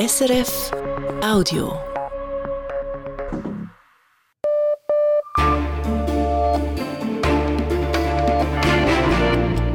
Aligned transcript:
SRF 0.00 0.70
Audio. 1.22 1.78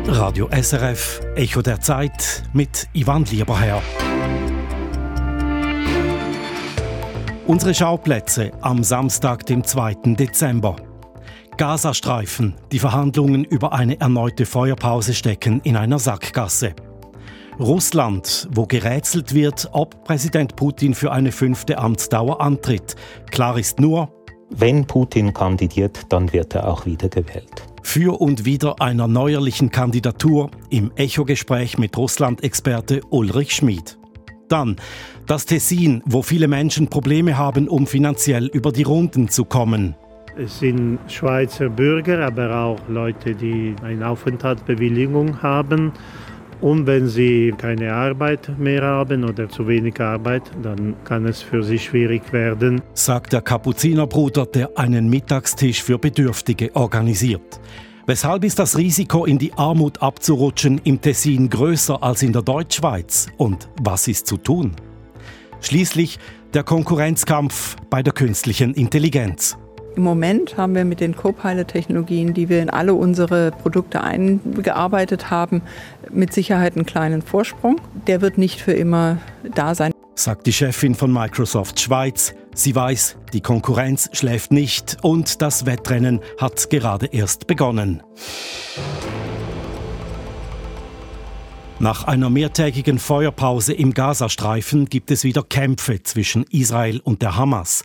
Radio 0.07 0.49
SRF 0.49 1.21
Echo 1.35 1.61
der 1.61 1.79
Zeit 1.79 2.41
mit 2.53 2.87
Ivan 2.93 3.25
Lieberherr. 3.25 3.83
Unsere 7.45 7.75
Schauplätze 7.75 8.51
am 8.61 8.83
Samstag, 8.83 9.45
dem 9.45 9.63
2. 9.63 10.15
Dezember. 10.15 10.75
Gazastreifen. 11.57 12.55
Die 12.71 12.79
Verhandlungen 12.79 13.43
über 13.43 13.73
eine 13.73 13.99
erneute 13.99 14.47
Feuerpause 14.47 15.13
stecken 15.13 15.61
in 15.63 15.77
einer 15.77 15.99
Sackgasse. 15.99 16.73
Russland, 17.59 18.49
wo 18.51 18.65
gerätselt 18.65 19.33
wird, 19.33 19.69
ob 19.71 20.03
Präsident 20.03 20.55
Putin 20.55 20.93
für 20.93 21.11
eine 21.11 21.31
fünfte 21.31 21.77
Amtsdauer 21.77 22.41
antritt. 22.41 22.95
Klar 23.31 23.57
ist 23.57 23.79
nur, 23.79 24.09
wenn 24.49 24.85
Putin 24.85 25.33
kandidiert, 25.33 26.01
dann 26.09 26.31
wird 26.33 26.53
er 26.53 26.67
auch 26.67 26.85
wiedergewählt. 26.85 27.63
Für 27.81 28.19
und 28.19 28.45
wieder 28.45 28.81
einer 28.81 29.07
neuerlichen 29.07 29.71
Kandidatur 29.71 30.51
im 30.69 30.91
Echo-Gespräch 30.95 31.77
mit 31.77 31.97
Russland-Experte 31.97 33.01
Ulrich 33.09 33.53
Schmid. 33.53 33.97
Dann 34.49 34.75
das 35.25 35.45
Tessin, 35.45 36.03
wo 36.05 36.21
viele 36.21 36.47
Menschen 36.47 36.87
Probleme 36.87 37.37
haben, 37.37 37.67
um 37.67 37.87
finanziell 37.87 38.47
über 38.47 38.71
die 38.71 38.83
Runden 38.83 39.29
zu 39.29 39.45
kommen. 39.45 39.95
Es 40.37 40.59
sind 40.59 40.99
Schweizer 41.07 41.69
Bürger, 41.69 42.25
aber 42.25 42.53
auch 42.53 42.79
Leute, 42.89 43.33
die 43.33 43.73
eine 43.81 44.09
Aufenthaltsbewilligung 44.09 45.41
haben. 45.41 45.93
Und 46.61 46.87
wenn 46.87 47.07
sie 47.07 47.53
keine 47.57 47.93
Arbeit 47.93 48.57
mehr 48.57 48.81
haben 48.81 49.23
oder 49.23 49.49
zu 49.49 49.67
wenig 49.67 49.99
Arbeit, 49.99 50.43
dann 50.61 50.95
kann 51.03 51.25
es 51.25 51.41
für 51.41 51.63
sie 51.63 51.79
schwierig 51.79 52.31
werden. 52.31 52.81
Sagt 52.93 53.33
der 53.33 53.41
Kapuzinerbruder, 53.41 54.45
der 54.45 54.77
einen 54.77 55.09
Mittagstisch 55.09 55.83
für 55.83 55.99
Bedürftige 55.99 56.75
organisiert. 56.75 57.59
Weshalb 58.07 58.43
ist 58.43 58.59
das 58.59 58.77
Risiko, 58.77 59.25
in 59.25 59.39
die 59.39 59.53
Armut 59.53 60.01
abzurutschen, 60.01 60.79
im 60.83 61.01
Tessin 61.01 61.49
größer 61.49 62.01
als 62.03 62.21
in 62.21 62.33
der 62.33 62.43
Deutschschweiz? 62.43 63.27
Und 63.37 63.67
was 63.81 64.07
ist 64.07 64.27
zu 64.27 64.37
tun? 64.37 64.75
Schließlich 65.61 66.19
der 66.53 66.63
Konkurrenzkampf 66.63 67.75
bei 67.89 68.03
der 68.03 68.13
künstlichen 68.13 68.75
Intelligenz. 68.75 69.57
Im 69.95 70.03
Moment 70.03 70.57
haben 70.57 70.75
wir 70.75 70.83
mit 70.83 70.99
den 70.99 71.15
Copilot-Technologien, 71.15 72.33
die 72.33 72.49
wir 72.49 72.61
in 72.61 72.69
alle 72.69 72.93
unsere 72.93 73.51
Produkte 73.51 74.01
eingearbeitet 74.01 75.31
haben, 75.31 75.61
mit 76.11 76.33
Sicherheit 76.33 76.75
einen 76.75 76.85
kleinen 76.85 77.21
Vorsprung. 77.21 77.79
Der 78.05 78.19
wird 78.19 78.37
nicht 78.37 78.59
für 78.59 78.73
immer 78.73 79.19
da 79.55 79.73
sein. 79.73 79.91
Sagt 80.15 80.47
die 80.47 80.53
Chefin 80.53 80.95
von 80.95 81.13
Microsoft 81.13 81.79
Schweiz. 81.79 82.35
Sie 82.53 82.75
weiß, 82.75 83.17
die 83.31 83.41
Konkurrenz 83.41 84.09
schläft 84.11 84.51
nicht 84.51 84.97
und 85.01 85.41
das 85.41 85.65
Wettrennen 85.65 86.19
hat 86.39 86.69
gerade 86.69 87.05
erst 87.07 87.47
begonnen. 87.47 88.03
Nach 91.79 92.05
einer 92.05 92.29
mehrtägigen 92.29 92.99
Feuerpause 92.99 93.73
im 93.73 93.93
Gazastreifen 93.93 94.87
gibt 94.87 95.11
es 95.11 95.23
wieder 95.25 95.43
Kämpfe 95.43 96.03
zwischen 96.03 96.43
Israel 96.49 97.01
und 97.03 97.21
der 97.21 97.35
Hamas. 97.35 97.83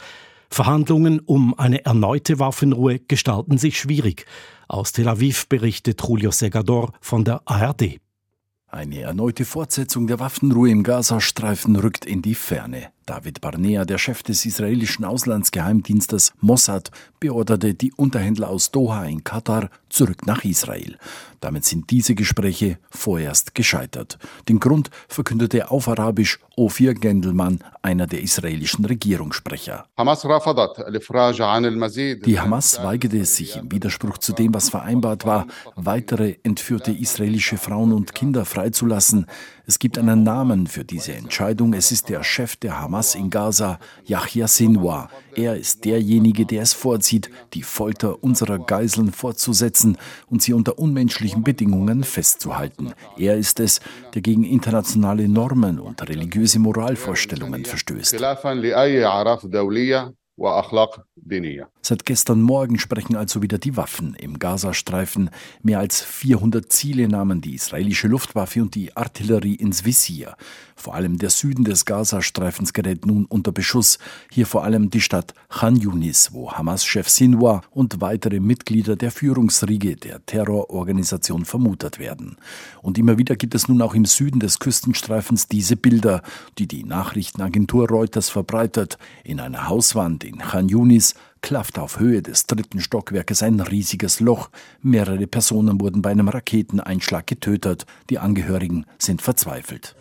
Verhandlungen 0.50 1.20
um 1.20 1.58
eine 1.58 1.84
erneute 1.84 2.38
Waffenruhe 2.38 2.98
gestalten 2.98 3.56
sich 3.56 3.78
schwierig. 3.78 4.26
Aus 4.68 4.92
Tel 4.92 5.08
Aviv 5.08 5.48
berichtet 5.48 6.02
Julio 6.06 6.32
Segador 6.32 6.92
von 7.00 7.24
der 7.24 7.42
ARD. 7.44 8.00
Eine 8.66 9.00
erneute 9.00 9.44
Fortsetzung 9.44 10.06
der 10.06 10.20
Waffenruhe 10.20 10.70
im 10.70 10.82
Gazastreifen 10.82 11.76
rückt 11.76 12.04
in 12.04 12.22
die 12.22 12.34
Ferne. 12.34 12.92
David 13.10 13.40
Barnea, 13.40 13.84
der 13.84 13.98
Chef 13.98 14.22
des 14.22 14.46
israelischen 14.46 15.04
Auslandsgeheimdienstes 15.04 16.32
Mossad, 16.40 16.92
beorderte 17.18 17.74
die 17.74 17.92
Unterhändler 17.92 18.48
aus 18.48 18.70
Doha 18.70 19.04
in 19.04 19.24
Katar 19.24 19.68
zurück 19.88 20.28
nach 20.28 20.44
Israel. 20.44 20.96
Damit 21.40 21.64
sind 21.64 21.90
diese 21.90 22.14
Gespräche 22.14 22.78
vorerst 22.90 23.56
gescheitert. 23.56 24.18
Den 24.48 24.60
Grund 24.60 24.90
verkündete 25.08 25.72
auf 25.72 25.88
Arabisch 25.88 26.38
Ophir 26.56 26.94
Gendelmann, 26.94 27.64
einer 27.82 28.06
der 28.06 28.22
israelischen 28.22 28.84
Regierungssprecher. 28.84 29.86
Die 32.26 32.40
Hamas 32.40 32.82
weigerte 32.82 33.24
sich 33.24 33.56
im 33.56 33.72
Widerspruch 33.72 34.18
zu 34.18 34.32
dem, 34.34 34.54
was 34.54 34.68
vereinbart 34.68 35.24
war, 35.24 35.46
weitere 35.76 36.36
entführte 36.42 36.92
israelische 36.92 37.56
Frauen 37.56 37.92
und 37.92 38.14
Kinder 38.14 38.44
freizulassen. 38.44 39.26
Es 39.70 39.78
gibt 39.78 39.98
einen 39.98 40.24
Namen 40.24 40.66
für 40.66 40.84
diese 40.84 41.12
Entscheidung. 41.12 41.74
Es 41.74 41.92
ist 41.92 42.08
der 42.08 42.24
Chef 42.24 42.56
der 42.56 42.80
Hamas 42.80 43.14
in 43.14 43.30
Gaza, 43.30 43.78
Yahya 44.04 44.48
Sinwar. 44.48 45.10
Er 45.36 45.54
ist 45.54 45.84
derjenige, 45.84 46.44
der 46.44 46.62
es 46.62 46.72
vorzieht, 46.72 47.30
die 47.54 47.62
Folter 47.62 48.20
unserer 48.24 48.58
Geiseln 48.58 49.12
fortzusetzen 49.12 49.96
und 50.26 50.42
sie 50.42 50.54
unter 50.54 50.80
unmenschlichen 50.80 51.44
Bedingungen 51.44 52.02
festzuhalten. 52.02 52.94
Er 53.16 53.36
ist 53.36 53.60
es, 53.60 53.78
der 54.12 54.22
gegen 54.22 54.42
internationale 54.42 55.28
Normen 55.28 55.78
und 55.78 56.02
religiöse 56.08 56.58
Moralvorstellungen 56.58 57.64
verstößt. 57.64 58.16
Seit 61.82 62.04
gestern 62.04 62.42
Morgen 62.42 62.78
sprechen 62.78 63.16
also 63.16 63.40
wieder 63.40 63.56
die 63.56 63.76
Waffen 63.76 64.14
im 64.14 64.38
Gazastreifen. 64.38 65.30
Mehr 65.62 65.78
als 65.78 66.02
400 66.02 66.70
Ziele 66.70 67.08
nahmen 67.08 67.40
die 67.40 67.54
israelische 67.54 68.06
Luftwaffe 68.06 68.60
und 68.60 68.74
die 68.74 68.94
Artillerie 68.96 69.54
ins 69.54 69.84
Visier. 69.86 70.36
Vor 70.76 70.94
allem 70.94 71.18
der 71.18 71.30
Süden 71.30 71.64
des 71.64 71.86
Gazastreifens 71.86 72.74
gerät 72.74 73.06
nun 73.06 73.24
unter 73.24 73.50
Beschuss. 73.50 73.98
Hier 74.30 74.46
vor 74.46 74.64
allem 74.64 74.90
die 74.90 75.00
Stadt 75.00 75.34
Khan 75.48 75.76
Yunis, 75.76 76.32
wo 76.32 76.52
Hamas-Chef 76.52 77.08
Sinwar 77.08 77.62
und 77.70 78.00
weitere 78.00 78.40
Mitglieder 78.40 78.96
der 78.96 79.10
Führungsriege 79.10 79.96
der 79.96 80.24
Terrororganisation 80.26 81.46
vermutet 81.46 81.98
werden. 81.98 82.36
Und 82.82 82.98
immer 82.98 83.16
wieder 83.16 83.36
gibt 83.36 83.54
es 83.54 83.68
nun 83.68 83.80
auch 83.80 83.94
im 83.94 84.04
Süden 84.04 84.40
des 84.40 84.58
Küstenstreifens 84.58 85.48
diese 85.48 85.76
Bilder, 85.76 86.22
die 86.58 86.66
die 86.66 86.84
Nachrichtenagentur 86.84 87.88
Reuters 87.88 88.28
verbreitet. 88.28 88.98
In 89.24 89.40
einer 89.40 89.68
Hauswand 89.68 90.24
in 90.24 90.38
Khan 90.38 90.68
Yunis 90.68 91.14
klafft 91.42 91.78
auf 91.78 91.98
Höhe 91.98 92.22
des 92.22 92.46
dritten 92.46 92.80
Stockwerkes 92.80 93.42
ein 93.42 93.60
riesiges 93.60 94.20
Loch. 94.20 94.50
Mehrere 94.82 95.26
Personen 95.26 95.80
wurden 95.80 96.02
bei 96.02 96.10
einem 96.10 96.28
Raketeneinschlag 96.28 97.26
getötet. 97.26 97.86
Die 98.08 98.18
Angehörigen 98.18 98.86
sind 98.98 99.22
verzweifelt. 99.22 99.96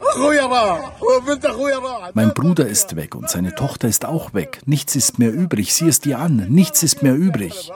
Mein 2.13 2.33
Bruder 2.33 2.67
ist 2.67 2.95
weg 2.95 3.15
und 3.15 3.29
seine 3.29 3.55
Tochter 3.55 3.87
ist 3.87 4.05
auch 4.05 4.33
weg. 4.33 4.61
Nichts 4.65 4.95
ist 4.95 5.19
mehr 5.19 5.33
übrig. 5.33 5.73
Sieh 5.73 5.87
es 5.87 5.99
dir 5.99 6.19
an. 6.19 6.47
Nichts 6.49 6.83
ist 6.83 7.03
mehr 7.03 7.15
übrig. 7.15 7.71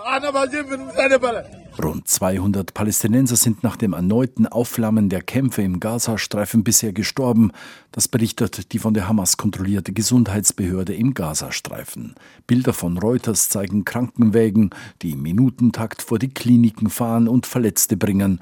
Rund 1.81 2.07
200 2.07 2.75
Palästinenser 2.75 3.35
sind 3.35 3.63
nach 3.63 3.75
dem 3.75 3.94
erneuten 3.94 4.45
Aufflammen 4.45 5.09
der 5.09 5.22
Kämpfe 5.22 5.63
im 5.63 5.79
Gazastreifen 5.79 6.63
bisher 6.63 6.94
gestorben. 6.94 7.51
Das 7.91 8.07
berichtet 8.07 8.73
die 8.73 8.79
von 8.79 8.94
der 8.94 9.07
Hamas 9.07 9.38
kontrollierte 9.38 9.91
Gesundheitsbehörde 9.91 10.94
im 10.94 11.16
Gazastreifen. 11.16 12.13
Bilder 12.45 12.73
von 12.73 13.00
Reuters 13.00 13.50
zeigen 13.50 13.85
Krankenwägen, 13.85 14.69
die 15.01 15.12
im 15.12 15.23
Minutentakt 15.23 16.03
vor 16.03 16.19
die 16.19 16.29
Kliniken 16.29 16.91
fahren 16.91 17.28
und 17.28 17.47
Verletzte 17.47 17.97
bringen. 17.97 18.39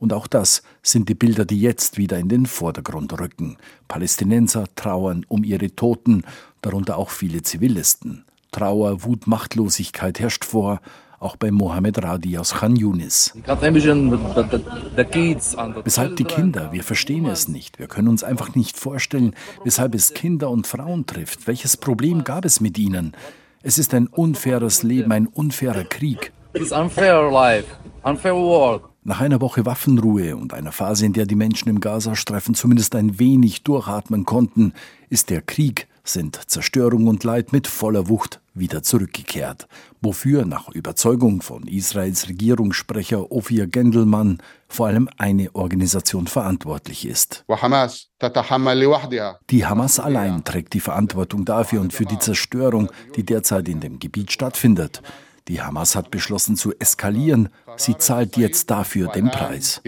Und 0.00 0.12
auch 0.12 0.26
das 0.26 0.64
sind 0.82 1.08
die 1.08 1.14
Bilder, 1.14 1.44
die 1.44 1.60
jetzt 1.60 1.98
wieder 1.98 2.18
in 2.18 2.28
den 2.28 2.46
Vordergrund 2.46 3.18
rücken. 3.20 3.58
Palästinenser 3.86 4.66
trauern 4.74 5.24
um 5.28 5.44
ihre 5.44 5.76
Toten, 5.76 6.24
darunter 6.62 6.98
auch 6.98 7.10
viele 7.10 7.42
Zivilisten. 7.42 8.24
Trauer, 8.50 9.04
Wut, 9.04 9.28
Machtlosigkeit 9.28 10.18
herrscht 10.18 10.44
vor 10.44 10.80
auch 11.22 11.36
bei 11.36 11.50
Mohammed 11.50 12.02
Radi 12.02 12.36
aus 12.36 12.54
Khan 12.54 12.76
Yunis. 12.76 13.32
Weshalb 15.84 16.16
die 16.16 16.24
Kinder? 16.24 16.72
Wir 16.72 16.82
verstehen 16.82 17.26
es 17.26 17.48
nicht. 17.48 17.78
Wir 17.78 17.86
können 17.86 18.08
uns 18.08 18.24
einfach 18.24 18.54
nicht 18.54 18.76
vorstellen, 18.76 19.34
weshalb 19.64 19.94
es 19.94 20.14
Kinder 20.14 20.50
und 20.50 20.66
Frauen 20.66 21.06
trifft. 21.06 21.46
Welches 21.46 21.76
Problem 21.76 22.24
gab 22.24 22.44
es 22.44 22.60
mit 22.60 22.78
ihnen? 22.78 23.12
Es 23.62 23.78
ist 23.78 23.94
ein 23.94 24.08
unfaires 24.08 24.82
Leben, 24.82 25.12
ein 25.12 25.26
unfairer 25.28 25.84
Krieg. 25.84 26.32
Nach 29.04 29.20
einer 29.20 29.40
Woche 29.40 29.66
Waffenruhe 29.66 30.36
und 30.36 30.52
einer 30.52 30.72
Phase, 30.72 31.06
in 31.06 31.12
der 31.12 31.26
die 31.26 31.34
Menschen 31.34 31.68
im 31.68 31.80
Gazastreifen 31.80 32.54
zumindest 32.54 32.94
ein 32.94 33.18
wenig 33.18 33.62
durchatmen 33.62 34.24
konnten, 34.24 34.74
ist 35.08 35.30
der 35.30 35.42
Krieg, 35.42 35.88
sind 36.04 36.38
Zerstörung 36.46 37.06
und 37.06 37.24
Leid 37.24 37.52
mit 37.52 37.66
voller 37.66 38.08
Wucht 38.08 38.41
wieder 38.54 38.82
zurückgekehrt, 38.82 39.66
wofür 40.00 40.44
nach 40.44 40.68
Überzeugung 40.68 41.42
von 41.42 41.66
Israels 41.66 42.28
Regierungssprecher 42.28 43.30
Ophir 43.32 43.66
Gendelmann 43.66 44.38
vor 44.68 44.88
allem 44.88 45.08
eine 45.18 45.54
Organisation 45.54 46.26
verantwortlich 46.26 47.06
ist. 47.06 47.44
Die 49.50 49.66
Hamas 49.66 50.00
allein 50.00 50.44
trägt 50.44 50.74
die 50.74 50.80
Verantwortung 50.80 51.44
dafür 51.44 51.80
und 51.80 51.92
für 51.92 52.04
die 52.04 52.18
Zerstörung, 52.18 52.90
die 53.16 53.24
derzeit 53.24 53.68
in 53.68 53.80
dem 53.80 53.98
Gebiet 53.98 54.32
stattfindet. 54.32 55.02
Die 55.48 55.60
Hamas 55.60 55.96
hat 55.96 56.10
beschlossen 56.10 56.56
zu 56.56 56.72
eskalieren. 56.78 57.48
Sie 57.76 57.96
zahlt 57.98 58.36
jetzt 58.36 58.70
dafür 58.70 59.08
den 59.08 59.30
Preis. 59.30 59.80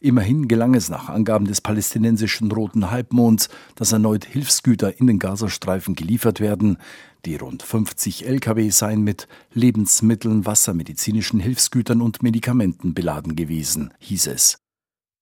Immerhin 0.00 0.48
gelang 0.48 0.74
es 0.74 0.88
nach 0.88 1.08
Angaben 1.08 1.44
des 1.46 1.60
palästinensischen 1.60 2.50
Roten 2.50 2.90
Halbmonds, 2.90 3.48
dass 3.74 3.92
erneut 3.92 4.24
Hilfsgüter 4.24 4.98
in 4.98 5.06
den 5.06 5.18
Gazastreifen 5.18 5.94
geliefert 5.94 6.40
werden. 6.40 6.78
Die 7.26 7.36
rund 7.36 7.62
50 7.62 8.26
Lkw 8.26 8.70
seien 8.70 9.02
mit 9.02 9.28
Lebensmitteln, 9.52 10.46
Wasser, 10.46 10.74
medizinischen 10.74 11.40
Hilfsgütern 11.40 12.00
und 12.00 12.22
Medikamenten 12.22 12.94
beladen 12.94 13.36
gewesen, 13.36 13.92
hieß 13.98 14.28
es. 14.28 14.58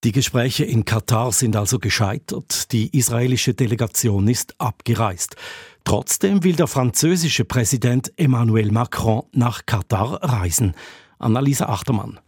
Die 0.04 0.12
Gespräche 0.12 0.64
in 0.64 0.84
Katar 0.84 1.30
sind 1.30 1.54
also 1.54 1.78
gescheitert. 1.78 2.72
Die 2.72 2.96
israelische 2.96 3.54
Delegation 3.54 4.26
ist 4.26 4.54
abgereist. 4.58 5.36
Trotzdem 5.84 6.42
will 6.42 6.56
der 6.56 6.66
französische 6.66 7.44
Präsident 7.44 8.12
Emmanuel 8.16 8.72
Macron 8.72 9.22
nach 9.32 9.64
Katar 9.64 10.22
reisen. 10.22 10.74
Annalisa 11.18 11.66
Achtermann. 11.66 12.18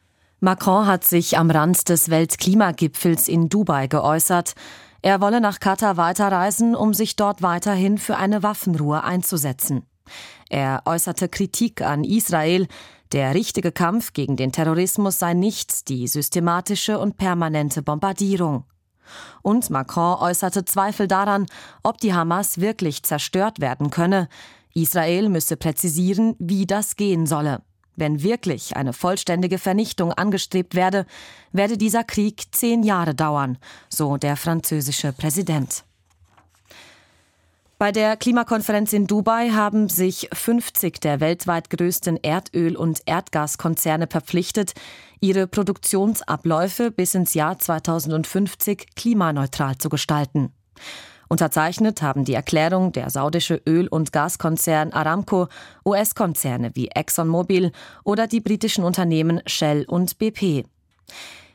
Macron 0.45 0.87
hat 0.87 1.05
sich 1.05 1.39
am 1.39 1.51
Rand 1.51 1.89
des 1.89 2.11
Weltklimagipfels 2.11 3.29
in 3.29 3.49
Dubai 3.49 3.87
geäußert. 3.87 4.53
Er 5.01 5.23
wolle 5.23 5.41
nach 5.41 5.59
Katar 5.59 5.97
weiterreisen, 5.97 6.77
um 6.77 6.93
sich 6.93 7.17
dort 7.17 7.41
weiterhin 7.41 7.97
für 7.97 8.19
eine 8.19 8.43
Waffenruhe 8.43 9.03
einzusetzen. 9.03 9.87
Er 10.51 10.83
äußerte 10.85 11.31
Kritik 11.31 11.81
an 11.81 12.05
Israel. 12.05 12.67
Der 13.13 13.35
richtige 13.35 13.73
Kampf 13.73 14.13
gegen 14.13 14.37
den 14.37 14.53
Terrorismus 14.53 15.19
sei 15.19 15.33
nicht 15.33 15.89
die 15.89 16.07
systematische 16.09 16.99
und 16.99 17.17
permanente 17.17 17.83
Bombardierung. 17.83 18.65
Und 19.41 19.71
Macron 19.71 20.21
äußerte 20.21 20.67
Zweifel 20.67 21.09
daran, 21.09 21.47
ob 21.83 21.97
die 22.03 22.13
Hamas 22.13 22.61
wirklich 22.61 23.03
zerstört 23.03 23.63
werden 23.63 23.89
könne. 23.89 24.29
Israel 24.75 25.31
müsse 25.31 25.57
präzisieren, 25.57 26.37
wie 26.39 26.67
das 26.67 26.97
gehen 26.97 27.25
solle. 27.25 27.63
Wenn 27.97 28.23
wirklich 28.23 28.77
eine 28.77 28.93
vollständige 28.93 29.59
Vernichtung 29.59 30.13
angestrebt 30.13 30.75
werde, 30.75 31.07
werde 31.53 31.79
dieser 31.79 32.05
Krieg 32.05 32.45
zehn 32.53 32.83
Jahre 32.83 33.15
dauern, 33.15 33.59
so 33.89 34.17
der 34.17 34.37
französische 34.37 35.13
Präsident. 35.13 35.85
Bei 37.77 37.93
der 37.93 38.17
Klimakonferenz 38.17 38.93
in 38.93 39.07
Dubai 39.07 39.51
haben 39.51 39.89
sich 39.89 40.29
50 40.33 41.01
der 41.01 41.21
weltweit 41.21 41.71
größten 41.71 42.17
Erdöl- 42.23 42.77
und 42.77 43.03
Erdgaskonzerne 43.05 44.07
verpflichtet, 44.07 44.75
ihre 45.21 45.47
Produktionsabläufe 45.47 46.91
bis 46.91 47.15
ins 47.15 47.35
Jahr 47.35 47.59
2050 47.59 48.95
klimaneutral 48.95 49.77
zu 49.77 49.89
gestalten. 49.89 50.53
Unterzeichnet 51.35 52.01
haben 52.01 52.25
die 52.25 52.35
Erklärung 52.35 52.93
der 52.93 53.11
saudische 53.11 53.61
Öl- 53.67 53.89
und 53.89 54.13
Gaskonzern 54.13 54.93
Aramco, 54.93 55.49
US-Konzerne 55.85 56.71
wie 56.75 56.87
ExxonMobil 56.95 57.73
oder 58.05 58.29
die 58.29 58.39
britischen 58.39 58.85
Unternehmen 58.85 59.43
Shell 59.45 59.85
und 59.89 60.17
BP. 60.19 60.65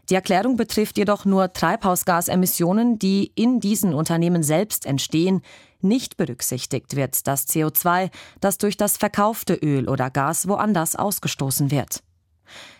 Die 0.09 0.15
Erklärung 0.15 0.57
betrifft 0.57 0.97
jedoch 0.97 1.23
nur 1.23 1.53
Treibhausgasemissionen, 1.53 2.99
die 2.99 3.31
in 3.35 3.61
diesen 3.61 3.93
Unternehmen 3.93 4.43
selbst 4.43 4.85
entstehen. 4.85 5.43
Nicht 5.79 6.17
berücksichtigt 6.17 6.97
wird 6.97 7.25
das 7.25 7.47
CO2, 7.47 8.09
das 8.41 8.57
durch 8.57 8.75
das 8.75 8.97
verkaufte 8.97 9.53
Öl 9.53 9.87
oder 9.87 10.09
Gas 10.09 10.49
woanders 10.49 10.97
ausgestoßen 10.97 11.71
wird. 11.71 12.03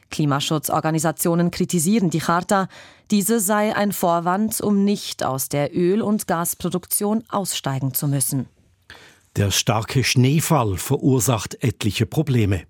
Klimaschutzorganisationen 0.10 1.52
kritisieren 1.52 2.10
die 2.10 2.20
Charta, 2.20 2.68
diese 3.12 3.40
sei 3.40 3.76
ein 3.76 3.92
Vorwand, 3.92 4.62
um 4.62 4.84
nicht 4.84 5.24
aus 5.24 5.50
der 5.50 5.76
Öl- 5.76 6.02
und 6.02 6.28
Gasproduktion 6.28 7.24
aussteigen 7.30 7.94
zu 7.94 8.08
müssen. 8.08 8.48
Der 9.36 9.52
starke 9.52 10.04
Schneefall 10.04 10.78
verursacht 10.78 11.64
etliche 11.64 12.06
Probleme. 12.06 12.64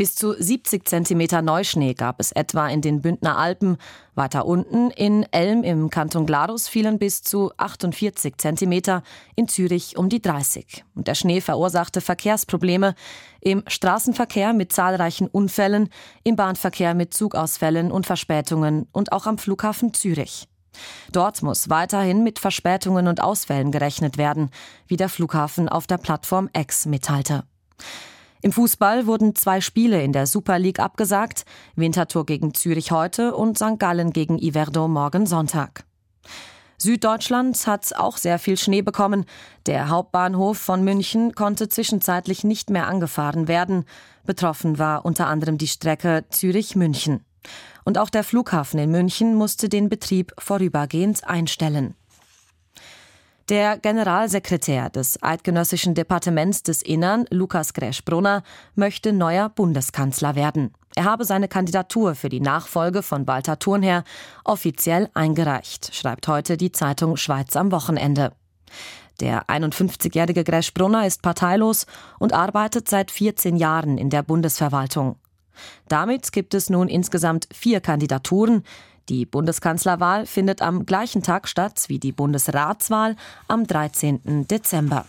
Bis 0.00 0.14
zu 0.14 0.32
70 0.32 0.88
cm 0.88 1.44
Neuschnee 1.44 1.92
gab 1.92 2.20
es 2.20 2.30
etwa 2.30 2.68
in 2.68 2.82
den 2.82 3.02
Bündner 3.02 3.36
Alpen. 3.36 3.78
Weiter 4.14 4.46
unten 4.46 4.92
in 4.92 5.26
Elm 5.32 5.64
im 5.64 5.90
Kanton 5.90 6.24
Glarus 6.24 6.68
fielen 6.68 7.00
bis 7.00 7.22
zu 7.22 7.50
48 7.56 8.34
cm, 8.38 9.02
in 9.34 9.48
Zürich 9.48 9.96
um 9.96 10.08
die 10.08 10.22
30. 10.22 10.84
Und 10.94 11.08
der 11.08 11.16
Schnee 11.16 11.40
verursachte 11.40 12.00
Verkehrsprobleme 12.00 12.94
im 13.40 13.64
Straßenverkehr 13.66 14.52
mit 14.52 14.72
zahlreichen 14.72 15.26
Unfällen, 15.26 15.88
im 16.22 16.36
Bahnverkehr 16.36 16.94
mit 16.94 17.12
Zugausfällen 17.12 17.90
und 17.90 18.06
Verspätungen 18.06 18.86
und 18.92 19.10
auch 19.10 19.26
am 19.26 19.36
Flughafen 19.36 19.94
Zürich. 19.94 20.46
Dort 21.10 21.42
muss 21.42 21.70
weiterhin 21.70 22.22
mit 22.22 22.38
Verspätungen 22.38 23.08
und 23.08 23.20
Ausfällen 23.20 23.72
gerechnet 23.72 24.16
werden, 24.16 24.50
wie 24.86 24.96
der 24.96 25.08
Flughafen 25.08 25.68
auf 25.68 25.88
der 25.88 25.98
Plattform 25.98 26.48
X 26.56 26.86
mitteilte. 26.86 27.42
Im 28.40 28.52
Fußball 28.52 29.06
wurden 29.06 29.34
zwei 29.34 29.60
Spiele 29.60 30.02
in 30.02 30.12
der 30.12 30.26
Super 30.26 30.58
League 30.58 30.78
abgesagt, 30.78 31.44
Winterthur 31.74 32.24
gegen 32.24 32.54
Zürich 32.54 32.92
heute 32.92 33.34
und 33.34 33.58
St. 33.58 33.78
Gallen 33.78 34.12
gegen 34.12 34.38
Iverdo 34.38 34.86
morgen 34.86 35.26
Sonntag. 35.26 35.84
Süddeutschland 36.80 37.66
hat 37.66 37.96
auch 37.96 38.16
sehr 38.16 38.38
viel 38.38 38.56
Schnee 38.56 38.82
bekommen. 38.82 39.24
Der 39.66 39.88
Hauptbahnhof 39.88 40.56
von 40.56 40.84
München 40.84 41.34
konnte 41.34 41.68
zwischenzeitlich 41.68 42.44
nicht 42.44 42.70
mehr 42.70 42.86
angefahren 42.86 43.48
werden. 43.48 43.84
Betroffen 44.24 44.78
war 44.78 45.04
unter 45.04 45.26
anderem 45.26 45.58
die 45.58 45.66
Strecke 45.66 46.24
Zürich-München. 46.30 47.24
Und 47.84 47.98
auch 47.98 48.10
der 48.10 48.22
Flughafen 48.22 48.78
in 48.78 48.92
München 48.92 49.34
musste 49.34 49.68
den 49.68 49.88
Betrieb 49.88 50.32
vorübergehend 50.38 51.26
einstellen. 51.26 51.96
Der 53.48 53.78
Generalsekretär 53.78 54.90
des 54.90 55.22
Eidgenössischen 55.22 55.94
Departements 55.94 56.62
des 56.62 56.82
Innern, 56.82 57.24
Lukas 57.30 57.72
Greschbrunner, 57.72 58.42
möchte 58.74 59.14
neuer 59.14 59.48
Bundeskanzler 59.48 60.34
werden. 60.34 60.74
Er 60.94 61.04
habe 61.04 61.24
seine 61.24 61.48
Kandidatur 61.48 62.14
für 62.14 62.28
die 62.28 62.42
Nachfolge 62.42 63.02
von 63.02 63.26
Walter 63.26 63.58
Thurnherr 63.58 64.04
offiziell 64.44 65.08
eingereicht, 65.14 65.94
schreibt 65.94 66.28
heute 66.28 66.58
die 66.58 66.72
Zeitung 66.72 67.16
Schweiz 67.16 67.56
am 67.56 67.72
Wochenende. 67.72 68.32
Der 69.20 69.46
51-jährige 69.46 70.44
Greschbrunner 70.44 71.06
ist 71.06 71.22
parteilos 71.22 71.86
und 72.18 72.34
arbeitet 72.34 72.86
seit 72.90 73.10
14 73.10 73.56
Jahren 73.56 73.96
in 73.96 74.10
der 74.10 74.22
Bundesverwaltung. 74.22 75.16
Damit 75.88 76.32
gibt 76.32 76.52
es 76.52 76.68
nun 76.68 76.88
insgesamt 76.88 77.48
vier 77.50 77.80
Kandidaturen, 77.80 78.62
die 79.08 79.26
Bundeskanzlerwahl 79.26 80.26
findet 80.26 80.62
am 80.62 80.86
gleichen 80.86 81.22
Tag 81.22 81.48
statt 81.48 81.84
wie 81.88 81.98
die 81.98 82.12
Bundesratswahl 82.12 83.16
am 83.46 83.66
13. 83.66 84.46
Dezember. 84.46 85.06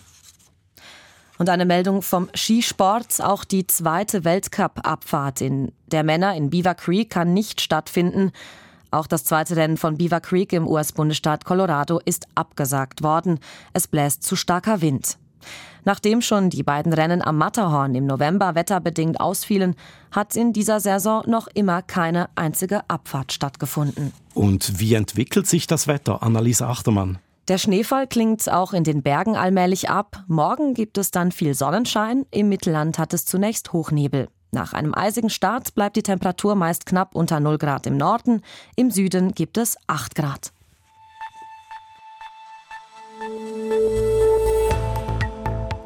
Und 1.37 1.49
eine 1.49 1.65
Meldung 1.65 2.01
vom 2.01 2.29
Skisport. 2.33 3.21
Auch 3.21 3.45
die 3.45 3.65
zweite 3.65 4.25
Weltcup-Abfahrt 4.25 5.41
der 5.87 6.03
Männer 6.03 6.35
in 6.35 6.49
Beaver 6.49 6.75
Creek 6.75 7.09
kann 7.09 7.33
nicht 7.33 7.61
stattfinden. 7.61 8.31
Auch 8.91 9.07
das 9.07 9.23
zweite 9.23 9.55
Rennen 9.55 9.77
von 9.77 9.97
Beaver 9.97 10.19
Creek 10.19 10.51
im 10.51 10.67
US-Bundesstaat 10.67 11.45
Colorado 11.45 12.01
ist 12.03 12.27
abgesagt 12.35 13.03
worden. 13.03 13.39
Es 13.71 13.87
bläst 13.87 14.23
zu 14.23 14.35
starker 14.35 14.81
Wind. 14.81 15.17
Nachdem 15.85 16.21
schon 16.21 16.49
die 16.49 16.63
beiden 16.63 16.93
Rennen 16.93 17.21
am 17.21 17.37
Matterhorn 17.37 17.95
im 17.95 18.05
November 18.05 18.55
wetterbedingt 18.55 19.19
ausfielen, 19.19 19.75
hat 20.11 20.35
in 20.35 20.53
dieser 20.53 20.79
Saison 20.79 21.23
noch 21.25 21.47
immer 21.47 21.81
keine 21.81 22.29
einzige 22.35 22.89
Abfahrt 22.89 23.33
stattgefunden. 23.33 24.13
Und 24.33 24.79
wie 24.79 24.93
entwickelt 24.93 25.47
sich 25.47 25.67
das 25.67 25.87
Wetter, 25.87 26.21
Anneliese 26.23 26.67
Achtermann? 26.67 27.19
Der 27.47 27.57
Schneefall 27.57 28.05
klingt 28.05 28.47
auch 28.47 28.73
in 28.73 28.83
den 28.83 29.01
Bergen 29.01 29.35
allmählich 29.35 29.89
ab. 29.89 30.23
Morgen 30.27 30.75
gibt 30.75 30.99
es 30.99 31.09
dann 31.09 31.31
viel 31.31 31.55
Sonnenschein. 31.55 32.27
Im 32.29 32.47
Mittelland 32.47 32.99
hat 32.99 33.11
es 33.13 33.25
zunächst 33.25 33.73
Hochnebel. 33.73 34.27
Nach 34.51 34.73
einem 34.73 34.93
eisigen 34.93 35.31
Start 35.31 35.73
bleibt 35.73 35.95
die 35.95 36.03
Temperatur 36.03 36.55
meist 36.55 36.85
knapp 36.85 37.15
unter 37.15 37.39
0 37.39 37.57
Grad 37.57 37.87
im 37.87 37.97
Norden. 37.97 38.41
Im 38.75 38.91
Süden 38.91 39.33
gibt 39.33 39.57
es 39.57 39.77
8 39.87 40.13
Grad. 40.13 40.51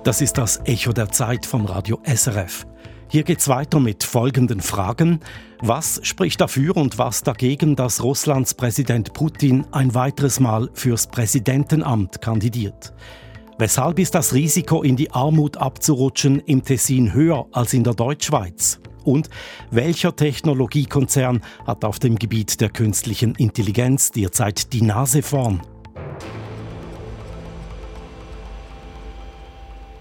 Das 0.03 0.19
ist 0.19 0.38
das 0.38 0.60
Echo 0.65 0.91
der 0.91 1.10
Zeit 1.13 1.45
von 1.45 1.65
Radio 1.65 1.98
SRF. 2.03 2.67
Hier 3.07 3.24
geht's 3.24 3.48
weiter 3.48 3.79
mit 3.79 4.03
folgenden 4.03 4.60
Fragen. 4.60 5.22
Was 5.62 6.01
spricht 6.03 6.41
dafür 6.41 6.75
und 6.75 6.98
was 6.98 7.24
dagegen, 7.24 7.77
dass 7.77 8.03
Russlands 8.03 8.53
Präsident 8.53 9.13
Putin 9.13 9.65
ein 9.72 9.95
weiteres 9.95 10.41
Mal 10.41 10.69
fürs 10.74 11.07
Präsidentenamt 11.07 12.19
kandidiert? 12.19 12.93
Weshalb 13.57 13.98
ist 13.98 14.13
das 14.13 14.33
Risiko, 14.33 14.83
in 14.83 14.98
die 14.98 15.12
Armut 15.12 15.55
abzurutschen, 15.55 16.41
im 16.41 16.65
Tessin 16.65 17.13
höher 17.13 17.45
als 17.53 17.74
in 17.74 17.86
der 17.86 17.93
Deutschschweiz? 17.93 18.81
Und 19.05 19.29
welcher 19.72 20.13
Technologiekonzern 20.13 21.41
hat 21.65 21.86
auf 21.86 22.00
dem 22.00 22.19
Gebiet 22.19 22.60
der 22.60 22.69
künstlichen 22.69 23.36
Intelligenz 23.36 24.12
derzeit 24.12 24.74
die 24.74 24.81
Nase 24.81 25.22
vorn? 25.22 25.62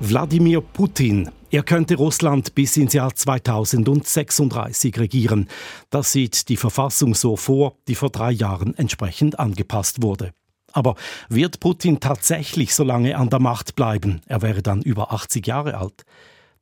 Wladimir 0.04 0.60
Putin. 0.60 1.30
Er 1.52 1.62
könnte 1.62 1.94
Russland 1.94 2.56
bis 2.56 2.76
ins 2.76 2.92
Jahr 2.92 3.14
2036 3.14 4.98
regieren. 4.98 5.46
Das 5.90 6.10
sieht 6.10 6.48
die 6.48 6.56
Verfassung 6.56 7.14
so 7.14 7.36
vor, 7.36 7.76
die 7.86 7.94
vor 7.94 8.10
drei 8.10 8.32
Jahren 8.32 8.76
entsprechend 8.76 9.38
angepasst 9.38 10.02
wurde. 10.02 10.32
Aber 10.72 10.96
wird 11.28 11.60
Putin 11.60 12.00
tatsächlich 12.00 12.74
so 12.74 12.82
lange 12.82 13.16
an 13.16 13.30
der 13.30 13.38
Macht 13.38 13.76
bleiben? 13.76 14.22
Er 14.26 14.42
wäre 14.42 14.60
dann 14.60 14.82
über 14.82 15.12
80 15.12 15.46
Jahre 15.46 15.78
alt. 15.78 16.02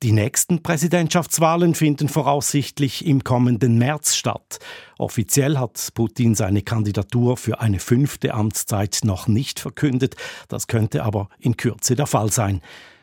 Die 0.02 0.12
nächsten 0.12 0.62
Präsidentschaftswahlen 0.62 1.75
finden 1.75 2.11
voraussichtlich 2.11 3.06
im 3.06 3.25
kommenden 3.25 3.78
März 3.78 4.16
statt. 4.16 4.59
Offiziell 4.99 5.56
hat 5.56 5.88
Putin 5.94 6.35
seine 6.35 6.61
Kandidatur 6.61 7.38
für 7.38 7.62
eine 7.62 7.78
fünfte 7.78 8.35
Amtszeit 8.35 8.99
noch 9.04 9.28
nicht 9.28 9.61
verkündet. 9.61 10.16
Das 10.49 10.66
könnte 10.66 11.04
aber 11.04 11.30
in 11.38 11.56
Kürze 11.56 11.97
der 11.97 12.06
Fall 12.06 12.30
sein. 12.30 12.61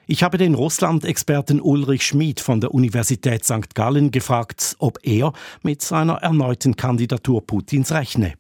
Ich 0.10 0.24
habe 0.24 0.38
den 0.38 0.56
Russland-Experten 0.56 1.60
Ulrich 1.60 2.04
Schmid 2.04 2.40
von 2.40 2.62
der 2.62 2.74
Universität 2.74 3.44
St. 3.44 3.76
Gallen 3.76 4.10
gefragt, 4.10 4.78
ob 4.80 5.00
er 5.04 5.34
mit 5.64 5.82
seiner 5.82 6.14
erneuten 6.20 6.78
Kandidatur 6.78 7.46
Putins 7.46 7.92
rechne. 7.92 8.36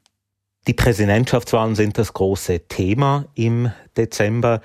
Die 0.66 0.74
Präsidentschaftswahlen 0.74 1.76
sind 1.76 1.98
das 1.98 2.14
große 2.14 2.70
Thema 2.70 3.26
im 3.36 3.70
Dezember. 3.98 4.62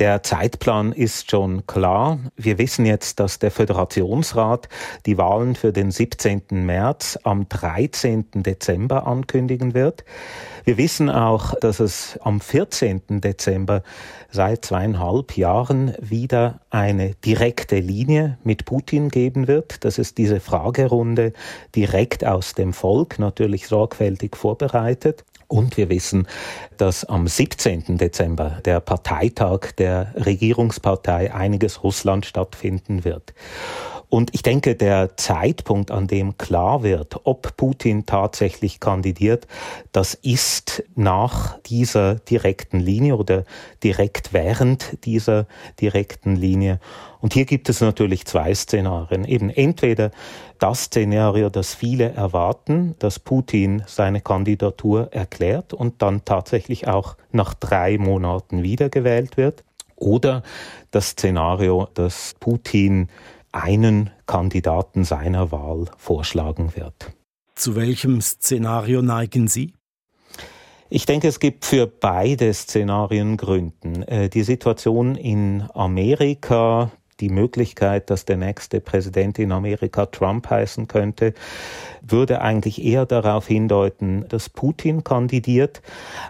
Der 0.00 0.24
Zeitplan 0.24 0.90
ist 0.90 1.30
schon 1.30 1.68
klar. 1.68 2.18
Wir 2.36 2.58
wissen 2.58 2.84
jetzt, 2.84 3.20
dass 3.20 3.38
der 3.38 3.52
Föderationsrat 3.52 4.68
die 5.06 5.18
Wahlen 5.18 5.54
für 5.54 5.72
den 5.72 5.92
17. 5.92 6.42
März 6.50 7.16
am 7.22 7.48
13. 7.48 8.26
Dezember 8.34 9.06
ankündigen 9.06 9.72
wird. 9.72 10.04
Wir 10.64 10.78
wissen 10.78 11.10
auch, 11.10 11.54
dass 11.60 11.78
es 11.78 12.18
am 12.22 12.40
14. 12.40 13.20
Dezember 13.20 13.84
seit 14.30 14.64
zweieinhalb 14.64 15.36
Jahren 15.36 15.94
wieder 16.00 16.58
eine 16.70 17.14
direkte 17.14 17.78
Linie 17.78 18.38
mit 18.42 18.64
Putin 18.64 19.10
geben 19.10 19.46
wird. 19.46 19.84
Das 19.84 19.98
ist 19.98 20.18
diese 20.18 20.40
Fragerunde 20.40 21.34
direkt 21.76 22.24
aus 22.24 22.54
dem 22.54 22.72
Volk, 22.72 23.20
natürlich 23.20 23.68
sorgfältig 23.68 24.36
vorbereitet. 24.36 25.24
Und 25.48 25.76
wir 25.76 25.88
wissen, 25.88 26.26
dass 26.76 27.04
am 27.04 27.26
17. 27.26 27.98
Dezember 27.98 28.60
der 28.64 28.80
Parteitag 28.80 29.72
der 29.78 30.14
Regierungspartei 30.16 31.32
Einiges 31.32 31.82
Russland 31.82 32.26
stattfinden 32.26 33.04
wird. 33.04 33.34
Und 34.14 34.32
ich 34.32 34.42
denke, 34.42 34.76
der 34.76 35.16
Zeitpunkt, 35.16 35.90
an 35.90 36.06
dem 36.06 36.38
klar 36.38 36.84
wird, 36.84 37.22
ob 37.24 37.56
Putin 37.56 38.06
tatsächlich 38.06 38.78
kandidiert, 38.78 39.48
das 39.90 40.14
ist 40.14 40.84
nach 40.94 41.58
dieser 41.62 42.14
direkten 42.14 42.78
Linie 42.78 43.16
oder 43.16 43.42
direkt 43.82 44.32
während 44.32 45.04
dieser 45.04 45.48
direkten 45.80 46.36
Linie. 46.36 46.78
Und 47.20 47.34
hier 47.34 47.44
gibt 47.44 47.68
es 47.68 47.80
natürlich 47.80 48.24
zwei 48.24 48.54
Szenarien. 48.54 49.24
Eben 49.24 49.50
entweder 49.50 50.12
das 50.60 50.84
Szenario, 50.84 51.50
das 51.50 51.74
viele 51.74 52.12
erwarten, 52.12 52.94
dass 53.00 53.18
Putin 53.18 53.82
seine 53.88 54.20
Kandidatur 54.20 55.12
erklärt 55.12 55.72
und 55.72 56.02
dann 56.02 56.24
tatsächlich 56.24 56.86
auch 56.86 57.16
nach 57.32 57.52
drei 57.52 57.98
Monaten 57.98 58.62
wiedergewählt 58.62 59.36
wird. 59.36 59.64
Oder 59.96 60.44
das 60.92 61.10
Szenario, 61.10 61.88
dass 61.94 62.36
Putin 62.38 63.08
einen 63.54 64.10
Kandidaten 64.26 65.04
seiner 65.04 65.52
Wahl 65.52 65.86
vorschlagen 65.96 66.74
wird. 66.74 67.12
Zu 67.54 67.76
welchem 67.76 68.20
Szenario 68.20 69.00
neigen 69.00 69.46
Sie? 69.46 69.74
Ich 70.90 71.06
denke, 71.06 71.28
es 71.28 71.40
gibt 71.40 71.64
für 71.64 71.86
beide 71.86 72.52
Szenarien 72.52 73.36
Gründen. 73.36 74.02
Äh, 74.02 74.28
die 74.28 74.42
Situation 74.42 75.14
in 75.14 75.64
Amerika 75.72 76.90
die 77.20 77.28
Möglichkeit, 77.28 78.10
dass 78.10 78.24
der 78.24 78.36
nächste 78.36 78.80
Präsident 78.80 79.38
in 79.38 79.52
Amerika 79.52 80.06
Trump 80.06 80.50
heißen 80.50 80.88
könnte, 80.88 81.34
würde 82.02 82.40
eigentlich 82.40 82.84
eher 82.84 83.06
darauf 83.06 83.46
hindeuten, 83.46 84.26
dass 84.28 84.48
Putin 84.48 85.04
kandidiert. 85.04 85.80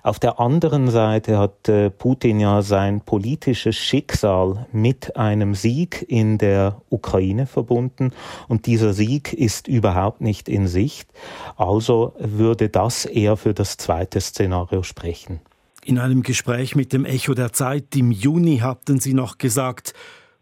Auf 0.02 0.18
der 0.18 0.40
anderen 0.40 0.90
Seite 0.90 1.38
hat 1.38 1.68
äh, 1.68 1.90
Putin 1.90 2.40
ja 2.40 2.62
sein 2.62 3.00
politisches 3.00 3.76
Schicksal 3.76 4.66
mit 4.72 5.16
einem 5.16 5.54
Sieg 5.54 6.04
in 6.08 6.38
der 6.38 6.80
Ukraine 6.90 7.46
verbunden 7.46 8.12
und 8.48 8.66
dieser 8.66 8.92
Sieg 8.92 9.32
ist 9.32 9.68
überhaupt 9.68 10.20
nicht 10.20 10.48
in 10.48 10.68
Sicht. 10.68 11.08
Also 11.56 12.14
würde 12.18 12.68
das 12.68 13.04
eher 13.04 13.36
für 13.36 13.54
das 13.54 13.76
zweite 13.76 14.20
Szenario 14.20 14.82
sprechen. 14.82 15.40
In 15.84 15.98
einem 15.98 16.22
Gespräch 16.22 16.74
mit 16.76 16.94
dem 16.94 17.04
Echo 17.04 17.34
der 17.34 17.52
Zeit 17.52 17.94
im 17.94 18.10
Juni 18.10 18.58
hatten 18.58 19.00
Sie 19.00 19.12
noch 19.12 19.36
gesagt, 19.36 19.92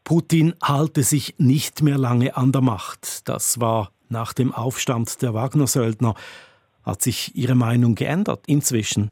Putin 0.05 0.55
halte 0.63 1.03
sich 1.03 1.35
nicht 1.39 1.83
mehr 1.83 1.99
lange 1.99 2.37
an 2.37 2.53
der 2.53 2.63
Macht. 2.63 3.29
Das 3.29 3.61
war 3.61 3.93
nach 4.09 4.33
dem 4.33 4.53
Aufstand 4.53 5.23
der 5.23 5.35
Wagner-Söldner. 5.35 6.15
Hat 6.83 7.03
sich 7.03 7.37
Ihre 7.37 7.55
Meinung 7.55 7.95
geändert 7.95 8.45
inzwischen? 8.47 9.11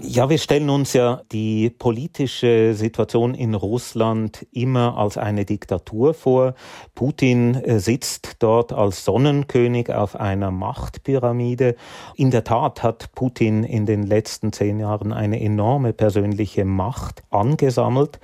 Ja, 0.00 0.28
wir 0.28 0.38
stellen 0.38 0.68
uns 0.68 0.94
ja 0.94 1.22
die 1.30 1.70
politische 1.70 2.74
Situation 2.74 3.34
in 3.34 3.54
Russland 3.54 4.44
immer 4.50 4.98
als 4.98 5.16
eine 5.16 5.44
Diktatur 5.44 6.12
vor. 6.12 6.54
Putin 6.96 7.54
äh, 7.54 7.78
sitzt 7.78 8.36
dort 8.40 8.72
als 8.72 9.04
Sonnenkönig 9.04 9.92
auf 9.92 10.16
einer 10.16 10.50
Machtpyramide. 10.50 11.76
In 12.16 12.32
der 12.32 12.42
Tat 12.42 12.82
hat 12.82 13.12
Putin 13.14 13.62
in 13.62 13.86
den 13.86 14.02
letzten 14.02 14.52
zehn 14.52 14.80
Jahren 14.80 15.12
eine 15.12 15.40
enorme 15.40 15.92
persönliche 15.92 16.64
Macht 16.64 17.22
angesammelt. 17.30 18.18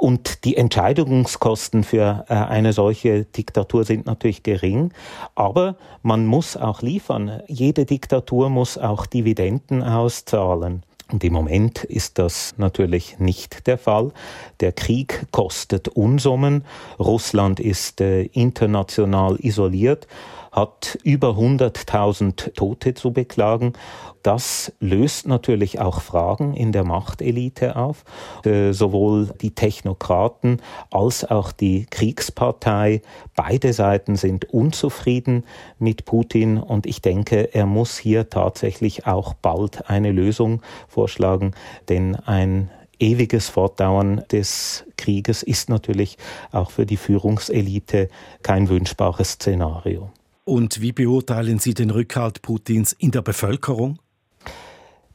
Und 0.00 0.46
die 0.46 0.56
Entscheidungskosten 0.56 1.84
für 1.84 2.24
äh, 2.30 2.32
eine 2.32 2.72
solche 2.72 3.26
Diktatur 3.26 3.84
sind 3.84 4.06
natürlich 4.06 4.42
gering, 4.42 4.94
aber 5.34 5.76
man 6.02 6.24
muss 6.24 6.56
auch 6.56 6.80
liefern. 6.80 7.42
Jede 7.48 7.84
Diktatur 7.84 8.48
muss 8.48 8.78
auch 8.78 9.04
Dividenden 9.04 9.82
auszahlen. 9.82 10.84
Und 11.12 11.22
im 11.22 11.34
Moment 11.34 11.84
ist 11.84 12.18
das 12.18 12.54
natürlich 12.56 13.18
nicht 13.18 13.66
der 13.66 13.76
Fall. 13.76 14.12
Der 14.60 14.72
Krieg 14.72 15.26
kostet 15.32 15.88
Unsummen. 15.88 16.64
Russland 16.98 17.60
ist 17.60 18.00
äh, 18.00 18.22
international 18.22 19.36
isoliert 19.38 20.06
hat 20.52 20.98
über 21.02 21.30
100.000 21.30 22.54
Tote 22.54 22.94
zu 22.94 23.12
beklagen. 23.12 23.72
Das 24.22 24.72
löst 24.80 25.26
natürlich 25.26 25.80
auch 25.80 26.00
Fragen 26.00 26.54
in 26.54 26.72
der 26.72 26.84
Machtelite 26.84 27.76
auf. 27.76 28.04
Äh, 28.44 28.72
sowohl 28.72 29.30
die 29.40 29.54
Technokraten 29.54 30.60
als 30.90 31.24
auch 31.24 31.52
die 31.52 31.86
Kriegspartei, 31.88 33.00
beide 33.34 33.72
Seiten 33.72 34.16
sind 34.16 34.52
unzufrieden 34.52 35.44
mit 35.78 36.04
Putin 36.04 36.58
und 36.58 36.86
ich 36.86 37.00
denke, 37.00 37.54
er 37.54 37.66
muss 37.66 37.96
hier 37.96 38.28
tatsächlich 38.28 39.06
auch 39.06 39.34
bald 39.34 39.88
eine 39.88 40.12
Lösung 40.12 40.60
vorschlagen, 40.88 41.52
denn 41.88 42.16
ein 42.16 42.70
ewiges 42.98 43.48
Fortdauern 43.48 44.22
des 44.30 44.84
Krieges 44.96 45.42
ist 45.42 45.70
natürlich 45.70 46.18
auch 46.52 46.70
für 46.70 46.84
die 46.84 46.98
Führungselite 46.98 48.08
kein 48.42 48.68
wünschbares 48.68 49.32
Szenario. 49.32 50.10
Und 50.50 50.80
wie 50.80 50.90
beurteilen 50.90 51.60
Sie 51.60 51.74
den 51.74 51.90
Rückhalt 51.90 52.42
Putins 52.42 52.92
in 52.92 53.12
der 53.12 53.22
Bevölkerung? 53.22 54.00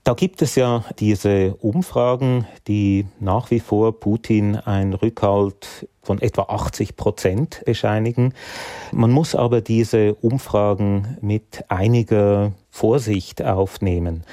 Da 0.06 0.14
gibt 0.14 0.42
es 0.42 0.56
ja 0.56 0.86
diese 0.98 1.56
Umfragen, 1.56 2.48
die 2.70 3.06
nach 3.20 3.52
wie 3.52 3.60
vor 3.60 4.00
Putin 4.00 4.56
einen 4.56 4.94
Rückhalt 4.94 5.90
von 6.02 6.22
etwa 6.22 6.44
80 6.44 6.96
Prozent 6.96 7.64
bescheinigen. 7.66 8.34
Man 8.94 9.12
muss 9.12 9.36
aber 9.36 9.60
diese 9.60 10.14
Umfragen 10.14 11.18
mit 11.20 11.66
einiger 11.68 12.54
Vorsicht 12.70 13.44
aufnehmen. 13.44 14.24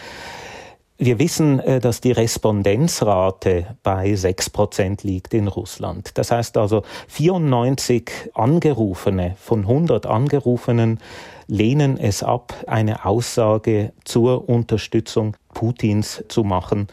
Wir 1.05 1.19
wissen, 1.19 1.59
äh, 1.59 1.81
dass 1.81 2.01
die 2.01 2.13
Respondenzrate 2.13 3.77
bei 3.83 4.15
6 4.15 4.51
Prozent 4.51 5.03
liegt 5.03 5.35
in 5.35 5.49
Russland. 5.49 6.17
Das 6.17 6.31
heißt 6.31 6.57
also, 6.57 6.85
94 7.09 8.31
Angerufene 8.35 9.35
von 9.37 9.63
100 9.63 10.07
Angerufenen 10.07 11.01
lehnen 11.49 11.99
es 11.99 12.23
ab, 12.23 12.55
eine 12.69 13.05
Aussage 13.05 13.93
zur 14.05 14.49
Unterstützung 14.49 15.37
Putins 15.53 16.23
zu 16.29 16.45
machen 16.45 16.87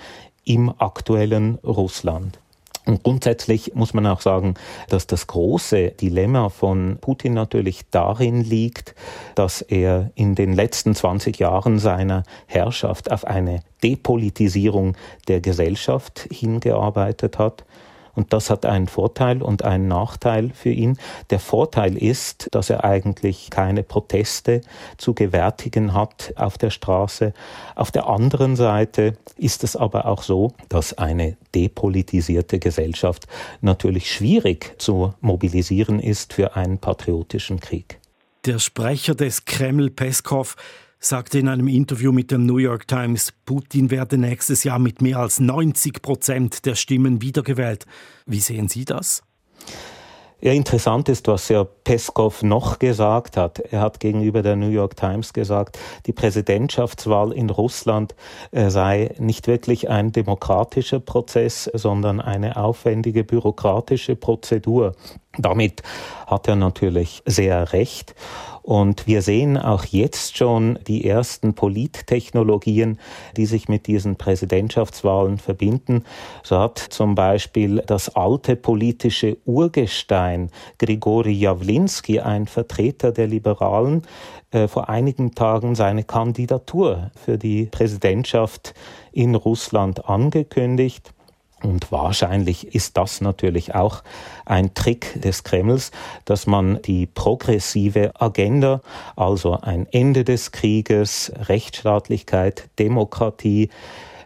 im 0.43 0.73
aktuellen 0.79 1.59
Russland. 1.63 2.39
Und 2.85 3.03
grundsätzlich 3.03 3.75
muss 3.75 3.93
man 3.93 4.07
auch 4.07 4.21
sagen, 4.21 4.55
dass 4.89 5.05
das 5.05 5.27
große 5.27 5.91
Dilemma 5.91 6.49
von 6.49 6.97
Putin 6.99 7.33
natürlich 7.33 7.89
darin 7.91 8.43
liegt, 8.43 8.95
dass 9.35 9.61
er 9.61 10.11
in 10.15 10.35
den 10.35 10.53
letzten 10.53 10.95
20 10.95 11.37
Jahren 11.39 11.77
seiner 11.77 12.23
Herrschaft 12.47 13.11
auf 13.11 13.25
eine 13.25 13.61
Depolitisierung 13.83 14.95
der 15.27 15.41
Gesellschaft 15.41 16.27
hingearbeitet 16.31 17.37
hat. 17.37 17.65
Und 18.15 18.33
das 18.33 18.49
hat 18.49 18.65
einen 18.65 18.87
Vorteil 18.87 19.41
und 19.41 19.63
einen 19.63 19.87
Nachteil 19.87 20.51
für 20.53 20.71
ihn. 20.71 20.97
Der 21.29 21.39
Vorteil 21.39 21.97
ist, 21.97 22.49
dass 22.51 22.69
er 22.69 22.83
eigentlich 22.83 23.49
keine 23.49 23.83
Proteste 23.83 24.61
zu 24.97 25.13
gewärtigen 25.13 25.93
hat 25.93 26.33
auf 26.35 26.57
der 26.57 26.69
Straße. 26.69 27.33
Auf 27.75 27.91
der 27.91 28.07
anderen 28.07 28.55
Seite 28.55 29.17
ist 29.37 29.63
es 29.63 29.75
aber 29.75 30.05
auch 30.05 30.23
so, 30.23 30.51
dass 30.69 30.97
eine 30.97 31.37
depolitisierte 31.55 32.59
Gesellschaft 32.59 33.27
natürlich 33.61 34.11
schwierig 34.11 34.75
zu 34.79 35.13
mobilisieren 35.21 35.99
ist 35.99 36.33
für 36.33 36.55
einen 36.55 36.77
patriotischen 36.77 37.59
Krieg. 37.59 37.99
Der 38.45 38.59
Sprecher 38.59 39.15
des 39.15 39.45
Kreml, 39.45 39.89
Peskov, 39.89 40.55
sagte 40.99 41.39
in 41.39 41.47
einem 41.47 41.67
Interview 41.67 42.11
mit 42.11 42.29
dem 42.29 42.45
New 42.45 42.57
York 42.57 42.87
Times, 42.87 43.33
Putin 43.45 43.89
werde 43.89 44.17
nächstes 44.17 44.63
Jahr 44.63 44.79
mit 44.79 45.01
mehr 45.01 45.19
als 45.19 45.39
90 45.39 46.01
Prozent 46.01 46.65
der 46.65 46.75
Stimmen 46.75 47.21
wiedergewählt. 47.21 47.85
Wie 48.25 48.41
sehen 48.41 48.67
Sie 48.67 48.85
das? 48.85 49.23
Ja, 50.41 50.53
interessant 50.53 51.09
ist, 51.09 51.27
was 51.27 51.49
ja 51.49 51.65
Peskov 51.65 52.43
noch 52.43 52.79
gesagt 52.79 53.35
hat. 53.35 53.59
Er 53.59 53.81
hat 53.81 53.99
gegenüber 53.99 54.41
der 54.41 54.55
New 54.55 54.69
York 54.69 54.95
Times 54.95 55.33
gesagt, 55.33 55.77
die 56.05 56.13
Präsidentschaftswahl 56.13 57.33
in 57.33 57.49
Russland 57.49 58.15
äh, 58.51 58.69
sei 58.69 59.13
nicht 59.19 59.47
wirklich 59.47 59.89
ein 59.89 60.13
demokratischer 60.13 61.01
Prozess, 61.01 61.69
sondern 61.73 62.21
eine 62.21 62.55
aufwendige 62.55 63.25
bürokratische 63.25 64.15
Prozedur. 64.15 64.95
Damit 65.37 65.83
hat 66.27 66.47
er 66.47 66.55
natürlich 66.55 67.21
sehr 67.25 67.71
recht. 67.73 68.15
Und 68.61 69.07
wir 69.07 69.21
sehen 69.21 69.57
auch 69.57 69.85
jetzt 69.85 70.37
schon 70.37 70.77
die 70.87 71.07
ersten 71.07 71.55
Polittechnologien, 71.55 72.99
die 73.35 73.45
sich 73.45 73.67
mit 73.67 73.87
diesen 73.87 74.15
Präsidentschaftswahlen 74.15 75.39
verbinden. 75.39 76.03
So 76.43 76.59
hat 76.59 76.77
zum 76.77 77.15
Beispiel 77.15 77.81
das 77.87 78.15
alte 78.15 78.55
politische 78.55 79.37
Urgestein 79.45 80.51
Grigori 80.77 81.31
Jawlinski, 81.31 82.19
ein 82.19 82.45
Vertreter 82.45 83.11
der 83.11 83.27
Liberalen, 83.27 84.03
äh, 84.51 84.67
vor 84.67 84.89
einigen 84.89 85.33
Tagen 85.33 85.73
seine 85.73 86.03
Kandidatur 86.03 87.11
für 87.15 87.37
die 87.37 87.65
Präsidentschaft 87.65 88.73
in 89.11 89.35
Russland 89.35 90.07
angekündigt. 90.07 91.11
Und 91.61 91.91
wahrscheinlich 91.91 92.73
ist 92.73 92.95
das 92.97 93.21
natürlich 93.21 93.75
auch 93.75 94.03
ein 94.45 94.73
Trick 94.73 95.21
des 95.21 95.43
Kremls, 95.43 95.91
dass 96.25 96.47
man 96.47 96.81
die 96.81 97.05
progressive 97.05 98.11
Agenda, 98.19 98.81
also 99.15 99.59
ein 99.59 99.87
Ende 99.91 100.23
des 100.23 100.51
Krieges, 100.51 101.31
Rechtsstaatlichkeit, 101.35 102.69
Demokratie, 102.79 103.69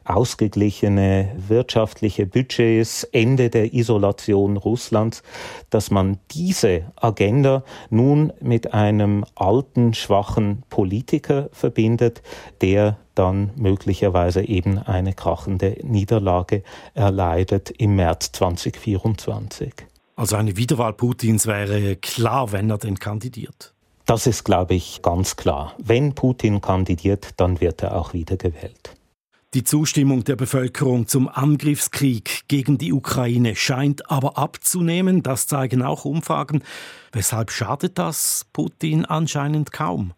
ausgeglichene 0.06 1.36
wirtschaftliche 1.48 2.26
Budgets, 2.26 3.04
Ende 3.06 3.50
der 3.50 3.74
Isolation 3.74 4.58
Russlands, 4.58 5.24
dass 5.70 5.92
man 5.92 6.20
diese 6.32 6.92
Agenda 6.96 7.64
nun 7.90 8.34
mit 8.42 8.74
einem 8.74 9.26
alten, 9.36 9.94
schwachen 9.94 10.64
Politiker 10.70 11.50
verbindet, 11.52 12.22
der 12.62 12.98
dann 13.16 13.52
möglicherweise 13.56 14.44
eben 14.44 14.80
eine 14.80 15.14
krachende 15.14 15.78
Niederlage 15.84 16.64
erleidet 16.94 17.70
im 17.72 17.96
März 17.96 18.32
2024. 18.34 19.74
Also 20.16 20.36
eine 20.36 20.58
Wiederwahl 20.58 20.94
Putins 20.94 21.48
wäre 21.48 21.96
klar, 21.96 22.52
wenn 22.52 22.70
er 22.70 22.78
denn 22.78 23.00
kandidiert. 23.00 23.74
Das 24.06 24.28
ist, 24.28 24.44
glaube 24.44 24.76
ich, 24.76 25.02
ganz 25.02 25.38
klar. 25.38 25.74
Wenn 25.78 26.14
Putin 26.14 26.60
kandidiert, 26.60 27.30
dann 27.38 27.62
wird 27.62 27.82
er 27.84 27.96
auch 27.96 28.14
wiedergewählt. 28.14 28.96
Die 29.54 29.64
Zustimmung 29.64 30.24
der 30.24 30.36
Bevölkerung 30.36 31.08
zum 31.08 31.30
Angriffskrieg 31.30 32.48
gegen 32.48 32.80
die 32.80 32.92
Ukraine 32.92 33.56
scheint 33.56 34.10
aber 34.10 34.40
abzunehmen, 34.40 35.22
das 35.22 35.46
zeigen 35.46 35.84
auch 35.84 36.06
Umfragen. 36.06 36.64
Weshalb 37.12 37.52
schadet 37.52 38.00
das 38.00 38.48
Putin 38.52 39.06
anscheinend 39.06 39.72
kaum? 39.72 40.14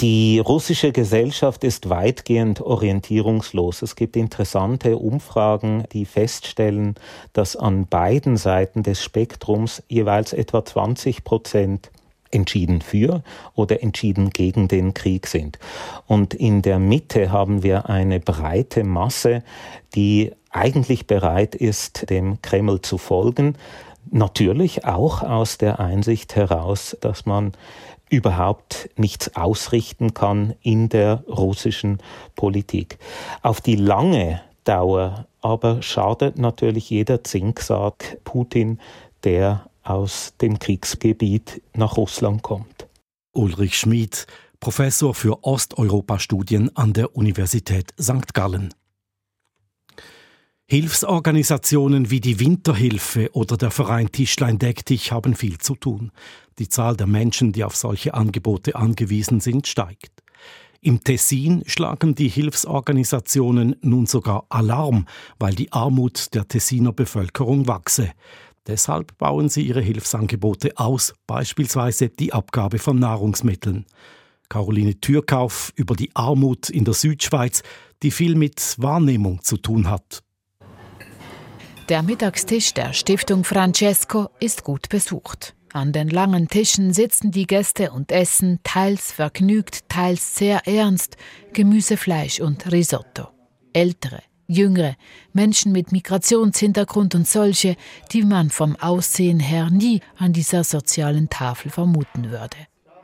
Die 0.00 0.40
russische 0.40 0.90
Gesellschaft 0.90 1.62
ist 1.62 1.90
weitgehend 1.90 2.60
orientierungslos. 2.60 3.82
Es 3.82 3.94
gibt 3.94 4.16
interessante 4.16 4.96
Umfragen, 4.96 5.84
die 5.92 6.04
feststellen, 6.04 6.96
dass 7.32 7.54
an 7.54 7.86
beiden 7.86 8.36
Seiten 8.36 8.82
des 8.82 9.00
Spektrums 9.00 9.80
jeweils 9.86 10.32
etwa 10.32 10.64
20 10.64 11.22
Prozent 11.22 11.92
entschieden 12.32 12.80
für 12.80 13.22
oder 13.54 13.82
entschieden 13.82 14.30
gegen 14.30 14.68
den 14.68 14.94
Krieg 14.94 15.26
sind. 15.26 15.58
Und 16.06 16.34
in 16.34 16.62
der 16.62 16.78
Mitte 16.78 17.30
haben 17.30 17.62
wir 17.62 17.88
eine 17.88 18.18
breite 18.18 18.82
Masse, 18.84 19.42
die 19.94 20.32
eigentlich 20.50 21.06
bereit 21.06 21.54
ist, 21.54 22.10
dem 22.10 22.42
Kreml 22.42 22.80
zu 22.80 22.98
folgen. 22.98 23.56
Natürlich 24.10 24.84
auch 24.84 25.22
aus 25.22 25.58
der 25.58 25.80
Einsicht 25.80 26.34
heraus, 26.34 26.96
dass 27.00 27.24
man 27.24 27.52
überhaupt 28.10 28.90
nichts 28.96 29.34
ausrichten 29.36 30.12
kann 30.12 30.54
in 30.60 30.90
der 30.90 31.24
russischen 31.26 31.98
Politik. 32.36 32.98
Auf 33.42 33.60
die 33.60 33.76
lange 33.76 34.42
Dauer 34.64 35.26
aber 35.40 35.82
schadet 35.82 36.38
natürlich 36.38 36.90
jeder 36.90 37.24
Zinksack 37.24 38.18
Putin, 38.24 38.78
der 39.24 39.66
aus 39.82 40.34
dem 40.40 40.58
Kriegsgebiet 40.58 41.62
nach 41.74 41.96
Russland 41.96 42.42
kommt. 42.42 42.88
Ulrich 43.32 43.78
Schmid, 43.78 44.26
Professor 44.60 45.14
für 45.14 45.42
Osteuropa-Studien 45.42 46.76
an 46.76 46.92
der 46.92 47.16
Universität 47.16 47.92
St. 48.00 48.32
Gallen. 48.34 48.74
Hilfsorganisationen 50.66 52.10
wie 52.10 52.20
die 52.20 52.40
Winterhilfe 52.40 53.30
oder 53.32 53.56
der 53.56 53.70
Verein 53.70 54.10
Tischlein 54.10 54.58
Deck 54.58 54.86
dich 54.86 55.12
haben 55.12 55.34
viel 55.34 55.58
zu 55.58 55.74
tun. 55.74 56.12
Die 56.58 56.68
Zahl 56.68 56.96
der 56.96 57.06
Menschen, 57.06 57.52
die 57.52 57.64
auf 57.64 57.76
solche 57.76 58.14
Angebote 58.14 58.76
angewiesen 58.76 59.40
sind, 59.40 59.66
steigt. 59.66 60.22
Im 60.80 61.04
Tessin 61.04 61.62
schlagen 61.66 62.14
die 62.14 62.28
Hilfsorganisationen 62.28 63.76
nun 63.82 64.06
sogar 64.06 64.46
Alarm, 64.48 65.06
weil 65.38 65.54
die 65.54 65.72
Armut 65.72 66.34
der 66.34 66.48
Tessiner 66.48 66.92
Bevölkerung 66.92 67.68
wachse. 67.68 68.10
Deshalb 68.66 69.18
bauen 69.18 69.48
sie 69.48 69.62
ihre 69.62 69.80
Hilfsangebote 69.80 70.72
aus, 70.76 71.14
beispielsweise 71.26 72.08
die 72.08 72.32
Abgabe 72.32 72.78
von 72.78 72.98
Nahrungsmitteln. 72.98 73.86
Caroline 74.48 75.00
Türkauf 75.00 75.72
über 75.76 75.96
die 75.96 76.10
Armut 76.14 76.68
in 76.68 76.84
der 76.84 76.94
Südschweiz, 76.94 77.62
die 78.02 78.10
viel 78.10 78.34
mit 78.34 78.76
Wahrnehmung 78.78 79.42
zu 79.42 79.56
tun 79.56 79.88
hat. 79.88 80.22
Der 81.88 82.02
Mittagstisch 82.02 82.74
der 82.74 82.92
Stiftung 82.92 83.44
Francesco 83.44 84.28
ist 84.38 84.62
gut 84.62 84.88
besucht. 84.88 85.54
An 85.72 85.92
den 85.92 86.08
langen 86.08 86.48
Tischen 86.48 86.92
sitzen 86.92 87.30
die 87.30 87.46
Gäste 87.46 87.92
und 87.92 88.12
essen, 88.12 88.60
teils 88.62 89.10
vergnügt, 89.10 89.88
teils 89.88 90.36
sehr 90.36 90.66
ernst, 90.68 91.16
Gemüse, 91.54 91.96
Fleisch 91.96 92.40
und 92.40 92.70
Risotto. 92.70 93.28
Ältere, 93.72 94.22
Jüngere, 94.52 94.96
Menschen 95.32 95.72
mit 95.72 95.92
Migrationshintergrund 95.92 97.14
und 97.14 97.26
solche, 97.26 97.76
die 98.12 98.22
man 98.22 98.50
vom 98.50 98.76
Aussehen 98.76 99.40
her 99.40 99.70
nie 99.70 100.00
an 100.16 100.32
dieser 100.32 100.64
sozialen 100.64 101.28
Tafel 101.28 101.70
vermuten 101.70 102.30
würde. 102.30 102.56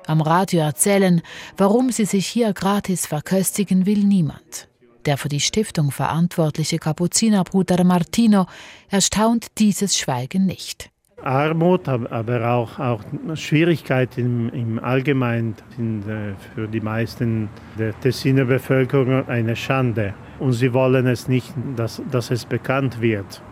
Am 0.07 0.21
Radio 0.21 0.61
erzählen, 0.61 1.21
warum 1.57 1.91
sie 1.91 2.05
sich 2.05 2.27
hier 2.27 2.53
gratis 2.53 3.07
verköstigen 3.07 3.85
will 3.85 4.05
niemand. 4.05 4.69
Der 5.05 5.17
für 5.17 5.29
die 5.29 5.41
Stiftung 5.41 5.91
verantwortliche 5.91 6.79
Kapuzinerbruder 6.79 7.85
Martino 7.85 8.47
erstaunt 8.89 9.47
dieses 9.59 9.97
Schweigen 9.97 10.47
nicht. 10.47 10.91
Armut, 11.23 11.89
aber 11.89 12.51
auch, 12.51 12.79
auch 12.79 13.03
Schwierigkeiten 13.35 14.21
im, 14.21 14.49
im 14.51 14.79
Allgemeinen 14.79 15.57
sind 15.77 16.09
äh, 16.09 16.35
für 16.55 16.69
die 16.69 16.81
meisten 16.81 17.49
der 17.79 17.99
Tessiner 18.01 18.45
Bevölkerung 18.45 19.29
eine 19.29 19.57
Schande. 19.57 20.15
Und 20.39 20.53
sie 20.53 20.73
wollen 20.73 21.07
es 21.07 21.29
nicht, 21.29 21.53
dass, 21.77 22.01
dass 22.11 22.31
es 22.31 22.45
bekannt 22.45 23.01
wird. 23.01 23.43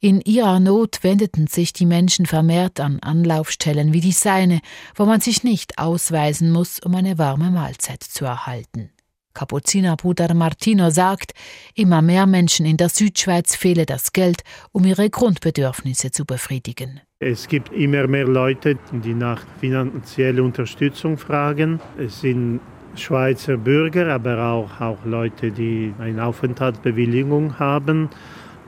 In 0.00 0.20
ihrer 0.20 0.60
Not 0.60 1.02
wendeten 1.02 1.46
sich 1.46 1.72
die 1.72 1.86
Menschen 1.86 2.26
vermehrt 2.26 2.78
an 2.78 2.98
Anlaufstellen 3.00 3.92
wie 3.92 4.02
die 4.02 4.12
seine, 4.12 4.60
wo 4.94 5.06
man 5.06 5.20
sich 5.20 5.44
nicht 5.44 5.78
ausweisen 5.78 6.50
muss, 6.50 6.78
um 6.80 6.94
eine 6.94 7.16
warme 7.16 7.50
Mahlzeit 7.50 8.02
zu 8.02 8.26
erhalten. 8.26 8.90
Kapuzinerbruder 9.34 10.32
Martino 10.34 10.90
sagt, 10.90 11.32
immer 11.74 12.02
mehr 12.02 12.26
Menschen 12.26 12.66
in 12.66 12.76
der 12.76 12.88
Südschweiz 12.88 13.56
fehle 13.56 13.86
das 13.86 14.12
Geld, 14.12 14.42
um 14.72 14.84
ihre 14.84 15.10
Grundbedürfnisse 15.10 16.10
zu 16.10 16.24
befriedigen. 16.24 17.00
Es 17.20 17.48
gibt 17.48 17.72
immer 17.72 18.06
mehr 18.06 18.26
Leute, 18.26 18.76
die 18.92 19.14
nach 19.14 19.42
finanzieller 19.60 20.42
Unterstützung 20.42 21.16
fragen. 21.16 21.80
Es 21.96 22.20
sind 22.20 22.60
Schweizer 22.96 23.56
Bürger, 23.56 24.12
aber 24.12 24.42
auch, 24.44 24.80
auch 24.80 25.04
Leute, 25.04 25.50
die 25.50 25.94
eine 25.98 26.24
Aufenthaltsbewilligung 26.24 27.58
haben. 27.58 28.10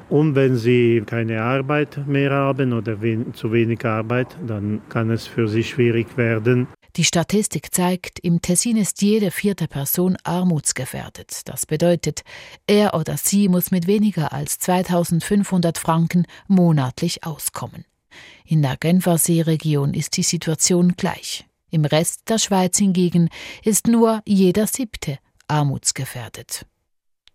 Und 0.08 0.36
wenn 0.36 0.56
sie 0.56 1.02
keine 1.04 1.42
Arbeit 1.42 2.06
mehr 2.06 2.30
haben 2.30 2.72
oder 2.72 3.02
wen, 3.02 3.34
zu 3.34 3.52
wenig 3.52 3.84
Arbeit, 3.84 4.36
dann 4.46 4.80
kann 4.88 5.10
es 5.10 5.26
für 5.26 5.48
sie 5.48 5.64
schwierig 5.64 6.16
werden, 6.16 6.68
die 6.96 7.04
Statistik 7.04 7.74
zeigt, 7.74 8.20
im 8.20 8.40
Tessin 8.40 8.78
ist 8.78 9.02
jede 9.02 9.30
vierte 9.30 9.68
Person 9.68 10.16
armutsgefährdet. 10.24 11.42
Das 11.44 11.66
bedeutet, 11.66 12.22
er 12.66 12.94
oder 12.94 13.18
sie 13.18 13.48
muss 13.48 13.70
mit 13.70 13.86
weniger 13.86 14.32
als 14.32 14.58
2500 14.60 15.76
Franken 15.76 16.26
monatlich 16.48 17.22
auskommen. 17.22 17.84
In 18.44 18.62
der 18.62 18.76
Genfersee-Region 18.76 19.94
ist 19.94 20.16
die 20.16 20.22
Situation 20.22 20.94
gleich. 20.96 21.46
Im 21.70 21.84
Rest 21.84 22.28
der 22.28 22.38
Schweiz 22.38 22.78
hingegen 22.78 23.28
ist 23.64 23.86
nur 23.86 24.22
jeder 24.24 24.66
siebte 24.66 25.18
armutsgefährdet. 25.48 26.66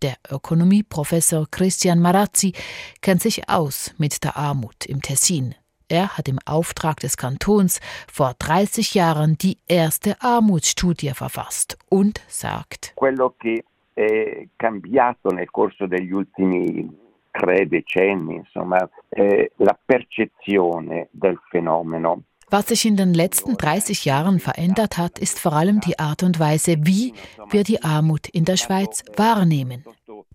Der 0.01 0.15
Ökonomieprofessor 0.31 1.47
Christian 1.51 1.99
Marazzi 1.99 2.53
kennt 3.01 3.21
sich 3.21 3.47
aus 3.49 3.93
mit 3.97 4.23
der 4.23 4.35
Armut 4.35 4.85
im 4.87 5.01
Tessin. 5.01 5.53
Er 5.89 6.17
hat 6.17 6.27
im 6.27 6.39
Auftrag 6.45 7.01
des 7.01 7.17
Kantons 7.17 7.81
vor 8.11 8.33
30 8.39 8.95
Jahren 8.95 9.37
die 9.37 9.57
erste 9.67 10.15
Armutsstudie 10.21 11.11
verfasst 11.13 11.77
und 11.89 12.21
sagt, 12.27 12.93
Quello 12.95 13.35
che 13.37 13.63
è 13.93 14.47
cambiato 14.57 15.29
nel 15.31 15.51
corso 15.51 15.85
degli 15.87 16.13
ultimi 16.13 16.89
tre 17.31 17.67
decenni, 17.67 18.35
insomma, 18.35 18.87
eh, 19.09 19.51
la 19.57 19.77
percezione 19.83 21.07
del 21.11 21.39
fenomeno 21.49 22.23
was 22.51 22.67
sich 22.67 22.85
in 22.85 22.97
den 22.97 23.13
letzten 23.13 23.55
30 23.55 24.03
Jahren 24.03 24.41
verändert 24.41 24.97
hat, 24.97 25.17
ist 25.19 25.39
vor 25.39 25.53
allem 25.53 25.79
die 25.79 25.99
Art 25.99 26.21
und 26.21 26.37
Weise, 26.37 26.75
wie 26.81 27.13
wir 27.49 27.63
die 27.63 27.81
Armut 27.81 28.27
in 28.27 28.43
der 28.43 28.57
Schweiz 28.57 29.05
wahrnehmen. 29.15 29.85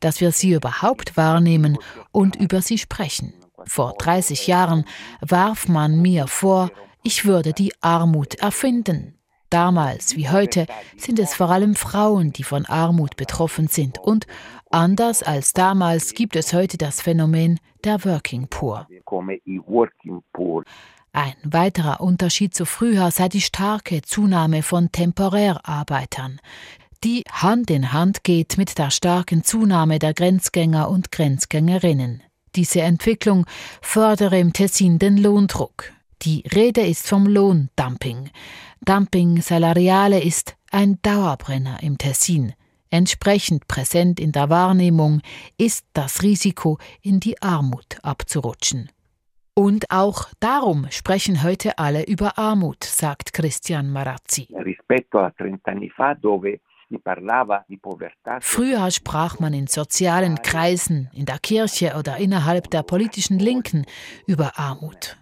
Dass 0.01 0.23
wir 0.23 0.33
sie 0.33 0.55
überhaupt 0.55 1.19
wahrnehmen 1.19 1.77
und 2.13 2.37
über 2.37 2.63
sie 2.63 2.79
sprechen. 2.79 3.35
Vor 3.67 3.95
30 3.99 4.47
Jahren 4.47 4.87
warf 5.21 5.69
man 5.69 6.01
mir 6.01 6.27
vor, 6.27 6.71
ich 7.03 7.27
würde 7.27 7.53
die 7.53 7.75
Armut 7.83 8.37
erfinden. 8.37 9.16
Damals 9.51 10.17
wie 10.17 10.29
heute 10.29 10.67
sind 10.97 11.19
es 11.19 11.35
vor 11.35 11.51
allem 11.51 11.75
Frauen, 11.75 12.33
die 12.33 12.43
von 12.43 12.67
Armut 12.67 13.17
betroffen 13.17 13.69
sind. 13.69 13.99
Und 13.99 14.27
anders 14.71 15.23
als 15.23 15.53
damals 15.53 16.15
gibt 16.15 16.37
es 16.37 16.53
heute 16.53 16.79
das 16.79 17.01
Phänomen 17.01 17.61
der 17.85 18.05
Working 18.05 18.49
Poor. 18.49 18.89
Ein 21.13 21.35
weiterer 21.45 22.01
Unterschied 22.01 22.55
zu 22.55 22.67
früher 22.67 23.11
sei 23.11 23.29
die 23.29 23.41
starke 23.41 24.03
Zunahme 24.03 24.63
von 24.63 24.93
Temporärarbeitern, 24.93 26.41
die 27.05 27.25
Hand 27.31 27.71
in 27.71 27.93
Hand 27.93 28.25
geht 28.25 28.59
mit 28.59 28.79
der 28.79 28.91
starken 28.91 29.45
Zunahme 29.45 29.99
der 29.99 30.15
Grenzgänger 30.15 30.89
und 30.89 31.13
Grenzgängerinnen. 31.13 32.23
Diese 32.57 32.81
Entwicklung 32.81 33.47
fördere 33.83 34.39
im 34.41 34.53
Tessin 34.53 34.99
den 34.99 35.19
Lohndruck. 35.19 35.93
Die 36.23 36.43
Rede 36.55 36.81
ist 36.81 37.09
vom 37.09 37.27
Lohndumping. 37.27 38.31
Dumping 38.85 39.41
salariale 39.43 40.23
ist 40.23 40.57
ein 40.71 40.99
Dauerbrenner 41.03 41.83
im 41.83 41.99
Tessin. 41.99 42.55
Entsprechend 42.91 43.69
präsent 43.69 44.21
in 44.21 44.33
der 44.33 44.49
Wahrnehmung 44.49 45.21
ist 45.59 45.87
das 45.93 46.23
Risiko, 46.23 46.79
in 47.03 47.21
die 47.21 47.41
Armut 47.43 47.99
abzurutschen. 48.03 48.91
Und 49.55 49.91
auch 49.91 50.29
darum 50.39 50.87
sprechen 50.91 51.43
heute 51.43 51.79
alle 51.79 52.05
über 52.05 52.39
Armut, 52.39 52.85
sagt 52.85 53.33
Christian 53.33 53.91
Marazzi. 53.91 54.49
Früher 58.41 58.91
sprach 58.91 59.41
man 59.41 59.55
in 59.55 59.67
sozialen 59.67 60.43
Kreisen, 60.43 61.11
in 61.13 61.25
der 61.25 61.39
Kirche 61.39 61.95
oder 61.99 62.19
innerhalb 62.19 62.71
der 62.71 62.83
politischen 62.83 63.39
Linken 63.39 63.87
über 64.27 64.59
Armut. 64.59 65.17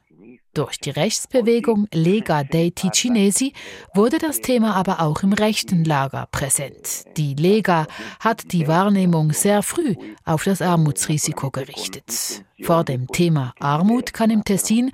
Durch 0.55 0.79
die 0.79 0.91
Rechtsbewegung 0.91 1.89
Lega 1.93 2.45
dei 2.45 2.71
Ticinesi 2.73 3.53
wurde 3.93 4.19
das 4.19 4.41
Thema 4.41 4.77
aber 4.77 5.01
auch 5.01 5.25
im 5.25 5.33
rechten 5.33 5.85
Lager 5.85 6.29
präsent. 6.31 7.05
Die 7.17 7.35
Lega 7.35 7.89
hat 8.21 8.53
die 8.53 8.69
Wahrnehmung 8.69 9.33
sehr 9.33 9.65
früh 9.65 9.97
auf 10.25 10.45
das 10.45 10.63
Armutsrisiko 10.63 11.51
gerichtet. 11.51 12.45
Vor 12.63 12.85
dem 12.85 13.09
Thema 13.09 13.53
Armut 13.59 14.15
kann 14.15 14.31
im 14.31 14.45
Tessin 14.45 14.93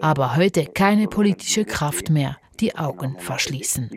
aber 0.00 0.34
heute 0.36 0.64
keine 0.64 1.08
politische 1.08 1.66
Kraft 1.66 2.08
mehr 2.08 2.38
die 2.60 2.74
Augen 2.74 3.18
verschließen. 3.18 3.90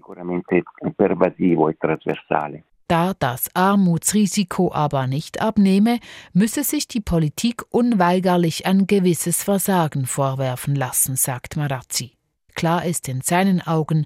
Da 2.87 3.15
das 3.17 3.49
Armutsrisiko 3.55 4.71
aber 4.71 5.07
nicht 5.07 5.41
abnehme, 5.41 5.99
müsse 6.33 6.63
sich 6.63 6.87
die 6.87 7.01
Politik 7.01 7.63
unweigerlich 7.69 8.67
ein 8.67 8.85
gewisses 8.85 9.43
Versagen 9.43 10.05
vorwerfen 10.05 10.75
lassen, 10.75 11.15
sagt 11.15 11.55
Marazzi. 11.55 12.11
Klar 12.53 12.85
ist 12.85 13.09
in 13.09 13.21
seinen 13.21 13.61
Augen, 13.61 14.05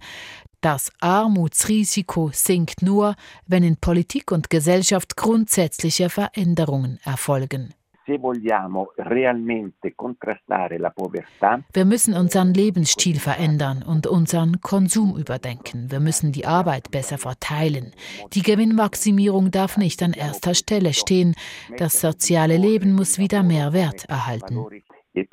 das 0.61 0.91
Armutsrisiko 1.01 2.31
sinkt 2.33 2.81
nur, 2.81 3.15
wenn 3.47 3.63
in 3.63 3.77
Politik 3.77 4.31
und 4.31 4.49
Gesellschaft 4.49 5.15
grundsätzliche 5.17 6.09
Veränderungen 6.09 6.99
erfolgen. 7.03 7.73
Wir 11.73 11.85
müssen 11.85 12.13
unseren 12.13 12.53
Lebensstil 12.53 13.19
verändern 13.19 13.83
und 13.83 14.07
unseren 14.07 14.61
Konsum 14.61 15.15
überdenken. 15.17 15.91
Wir 15.91 15.99
müssen 15.99 16.31
die 16.31 16.45
Arbeit 16.45 16.91
besser 16.91 17.17
verteilen. 17.17 17.93
Die 18.33 18.41
Gewinnmaximierung 18.41 19.51
darf 19.51 19.77
nicht 19.77 20.01
an 20.03 20.13
erster 20.13 20.53
Stelle 20.55 20.93
stehen. 20.93 21.35
Das 21.77 22.01
soziale 22.01 22.57
Leben 22.57 22.93
muss 22.93 23.17
wieder 23.19 23.43
mehr 23.43 23.73
Wert 23.73 24.05
erhalten. 24.05 24.65
E 25.15 25.25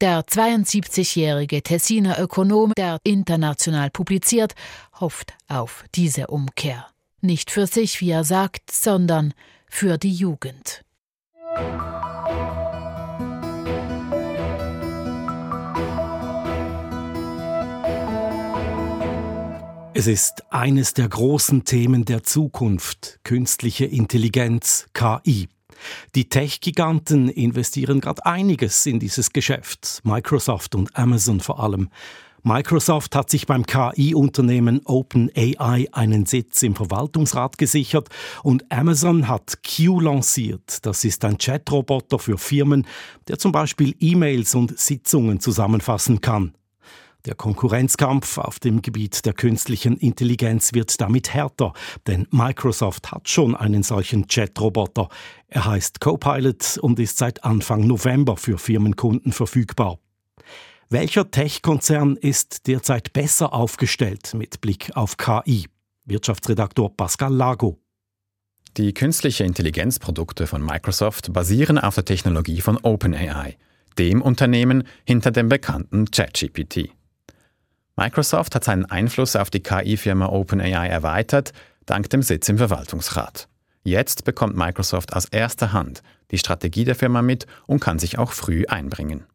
der 0.00 0.22
72-jährige 0.22 1.62
Tessiner 1.62 2.18
Ökonom, 2.18 2.72
der 2.76 2.98
international 3.04 3.90
publiziert, 3.90 4.54
hofft 4.98 5.34
auf 5.48 5.84
diese 5.94 6.28
Umkehr. 6.28 6.86
Nicht 7.20 7.50
für 7.50 7.66
sich, 7.66 8.00
wie 8.00 8.10
er 8.10 8.24
sagt, 8.24 8.70
sondern 8.70 9.34
für 9.70 9.98
die 9.98 10.12
Jugend. 10.12 10.82
Es 19.94 20.06
ist 20.06 20.44
eines 20.52 20.94
der 20.94 21.08
großen 21.08 21.64
Themen 21.64 22.04
der 22.04 22.22
Zukunft, 22.22 23.18
künstliche 23.24 23.84
Intelligenz, 23.84 24.86
KI. 24.94 25.48
Die 26.14 26.28
Tech-Giganten 26.28 27.28
investieren 27.28 28.00
gerade 28.00 28.24
einiges 28.24 28.86
in 28.86 29.00
dieses 29.00 29.32
Geschäft, 29.32 30.00
Microsoft 30.04 30.76
und 30.76 30.94
Amazon 30.96 31.40
vor 31.40 31.60
allem. 31.60 31.88
Microsoft 32.42 33.16
hat 33.16 33.30
sich 33.30 33.46
beim 33.46 33.66
KI-Unternehmen 33.66 34.80
OpenAI 34.84 35.88
einen 35.92 36.24
Sitz 36.24 36.62
im 36.62 36.76
Verwaltungsrat 36.76 37.58
gesichert 37.58 38.08
und 38.42 38.70
Amazon 38.70 39.28
hat 39.28 39.58
Q 39.62 40.00
lanciert. 40.00 40.86
Das 40.86 41.04
ist 41.04 41.24
ein 41.24 41.38
Chatroboter 41.38 42.18
für 42.18 42.38
Firmen, 42.38 42.86
der 43.26 43.38
zum 43.38 43.52
Beispiel 43.52 43.94
E-Mails 43.98 44.54
und 44.54 44.78
Sitzungen 44.78 45.40
zusammenfassen 45.40 46.20
kann. 46.20 46.54
Der 47.24 47.34
Konkurrenzkampf 47.34 48.38
auf 48.38 48.60
dem 48.60 48.80
Gebiet 48.80 49.26
der 49.26 49.32
künstlichen 49.32 49.96
Intelligenz 49.96 50.72
wird 50.72 51.00
damit 51.00 51.34
härter, 51.34 51.72
denn 52.06 52.28
Microsoft 52.30 53.10
hat 53.10 53.28
schon 53.28 53.56
einen 53.56 53.82
solchen 53.82 54.28
Chatroboter. 54.28 55.08
Er 55.48 55.64
heißt 55.66 56.00
Copilot 56.00 56.78
und 56.78 57.00
ist 57.00 57.18
seit 57.18 57.44
Anfang 57.44 57.86
November 57.86 58.36
für 58.36 58.56
Firmenkunden 58.56 59.32
verfügbar. 59.32 59.98
Welcher 60.90 61.30
Tech-Konzern 61.30 62.16
ist 62.16 62.66
derzeit 62.66 63.12
besser 63.12 63.52
aufgestellt 63.52 64.32
mit 64.32 64.62
Blick 64.62 64.90
auf 64.96 65.18
KI? 65.18 65.66
Wirtschaftsredaktor 66.06 66.96
Pascal 66.96 67.34
Lago. 67.34 67.78
Die 68.78 68.94
künstliche 68.94 69.44
Intelligenzprodukte 69.44 70.46
von 70.46 70.64
Microsoft 70.64 71.30
basieren 71.34 71.76
auf 71.76 71.96
der 71.96 72.06
Technologie 72.06 72.62
von 72.62 72.78
OpenAI, 72.78 73.58
dem 73.98 74.22
Unternehmen 74.22 74.84
hinter 75.04 75.30
dem 75.30 75.50
bekannten 75.50 76.10
ChatGPT. 76.10 76.88
Microsoft 77.94 78.54
hat 78.54 78.64
seinen 78.64 78.86
Einfluss 78.86 79.36
auf 79.36 79.50
die 79.50 79.62
KI-Firma 79.62 80.30
OpenAI 80.30 80.88
erweitert, 80.88 81.52
dank 81.84 82.08
dem 82.08 82.22
Sitz 82.22 82.48
im 82.48 82.56
Verwaltungsrat. 82.56 83.46
Jetzt 83.84 84.24
bekommt 84.24 84.56
Microsoft 84.56 85.12
aus 85.12 85.26
erster 85.26 85.74
Hand 85.74 86.02
die 86.30 86.38
Strategie 86.38 86.84
der 86.84 86.94
Firma 86.94 87.20
mit 87.20 87.46
und 87.66 87.80
kann 87.80 87.98
sich 87.98 88.16
auch 88.16 88.32
früh 88.32 88.64
einbringen. 88.66 89.26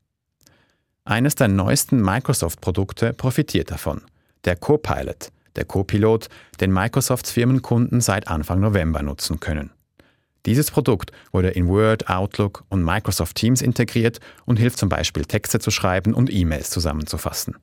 Eines 1.06 1.36
der 1.36 1.50
neuesten 1.50 2.02
Microsoft-Produkte 2.02 3.12
profitiert 3.12 3.72
davon, 3.72 4.02
der 4.46 4.56
Copilot, 4.56 5.32
der 5.58 5.66
Copilot, 5.66 6.30
den 6.62 6.72
Microsofts 6.72 7.30
Firmenkunden 7.30 8.00
seit 8.00 8.30
Anfang 8.30 8.62
November 8.62 9.02
nutzen 9.02 9.42
können. 9.42 9.72
Dieses 10.46 10.72
Produkt 10.72 11.12
wurde 11.34 11.50
in 11.50 11.68
Word, 11.68 12.10
Outlook 12.10 12.64
und 12.70 12.86
Microsoft 12.86 13.36
Teams 13.36 13.62
integriert 13.62 14.22
und 14.46 14.58
hilft 14.58 14.78
zum 14.78 14.88
Beispiel 14.88 15.26
Texte 15.26 15.60
zu 15.60 15.72
schreiben 15.72 16.14
und 16.14 16.32
E-Mails 16.32 16.70
zusammenzufassen. 16.70 17.58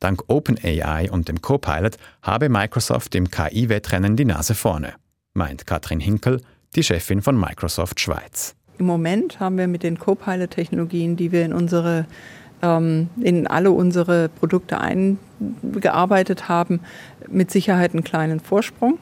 Dank 0.00 0.22
OpenAI 0.28 1.10
und 1.10 1.28
dem 1.28 1.42
Copilot 1.42 1.98
habe 2.22 2.48
Microsoft 2.48 3.14
im 3.14 3.30
KI-Wettrennen 3.30 4.16
die 4.16 4.24
Nase 4.24 4.54
vorne, 4.54 4.94
meint 5.34 5.66
Katrin 5.66 6.00
Hinkel, 6.00 6.40
die 6.74 6.82
Chefin 6.82 7.20
von 7.20 7.38
Microsoft 7.38 8.00
Schweiz. 8.00 8.54
Im 8.78 8.86
Moment 8.86 9.40
haben 9.40 9.56
wir 9.56 9.68
mit 9.68 9.82
den 9.82 9.98
Copilot-Technologien, 9.98 11.16
die 11.16 11.32
wir 11.32 11.44
in 11.44 11.54
unsere 11.54 12.06
ähm, 12.62 13.08
in 13.20 13.46
alle 13.46 13.70
unsere 13.70 14.28
Produkte 14.28 14.80
eingearbeitet 14.80 16.48
haben, 16.48 16.80
mit 17.28 17.50
Sicherheit 17.50 17.92
einen 17.92 18.04
kleinen 18.04 18.40
Vorsprung. 18.40 18.98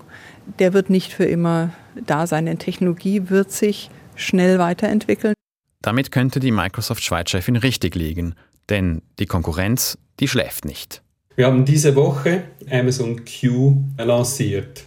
Der 0.58 0.72
wird 0.72 0.90
nicht 0.90 1.12
für 1.12 1.24
immer 1.24 1.72
da 2.06 2.26
sein, 2.26 2.46
denn 2.46 2.58
Technologie 2.58 3.30
wird 3.30 3.50
sich 3.50 3.90
schnell 4.16 4.58
weiterentwickeln. 4.58 5.34
Damit 5.82 6.10
könnte 6.10 6.40
die 6.40 6.50
Microsoft-Schweiz-Chefin 6.50 7.56
richtig 7.56 7.94
liegen, 7.94 8.34
denn 8.68 9.02
die 9.18 9.26
Konkurrenz, 9.26 9.98
die 10.20 10.28
schläft 10.28 10.64
nicht. 10.64 11.02
Wir 11.36 11.46
haben 11.46 11.64
diese 11.64 11.96
Woche 11.96 12.44
Amazon 12.70 13.22
Q 13.24 13.82
lanciert. 13.98 14.84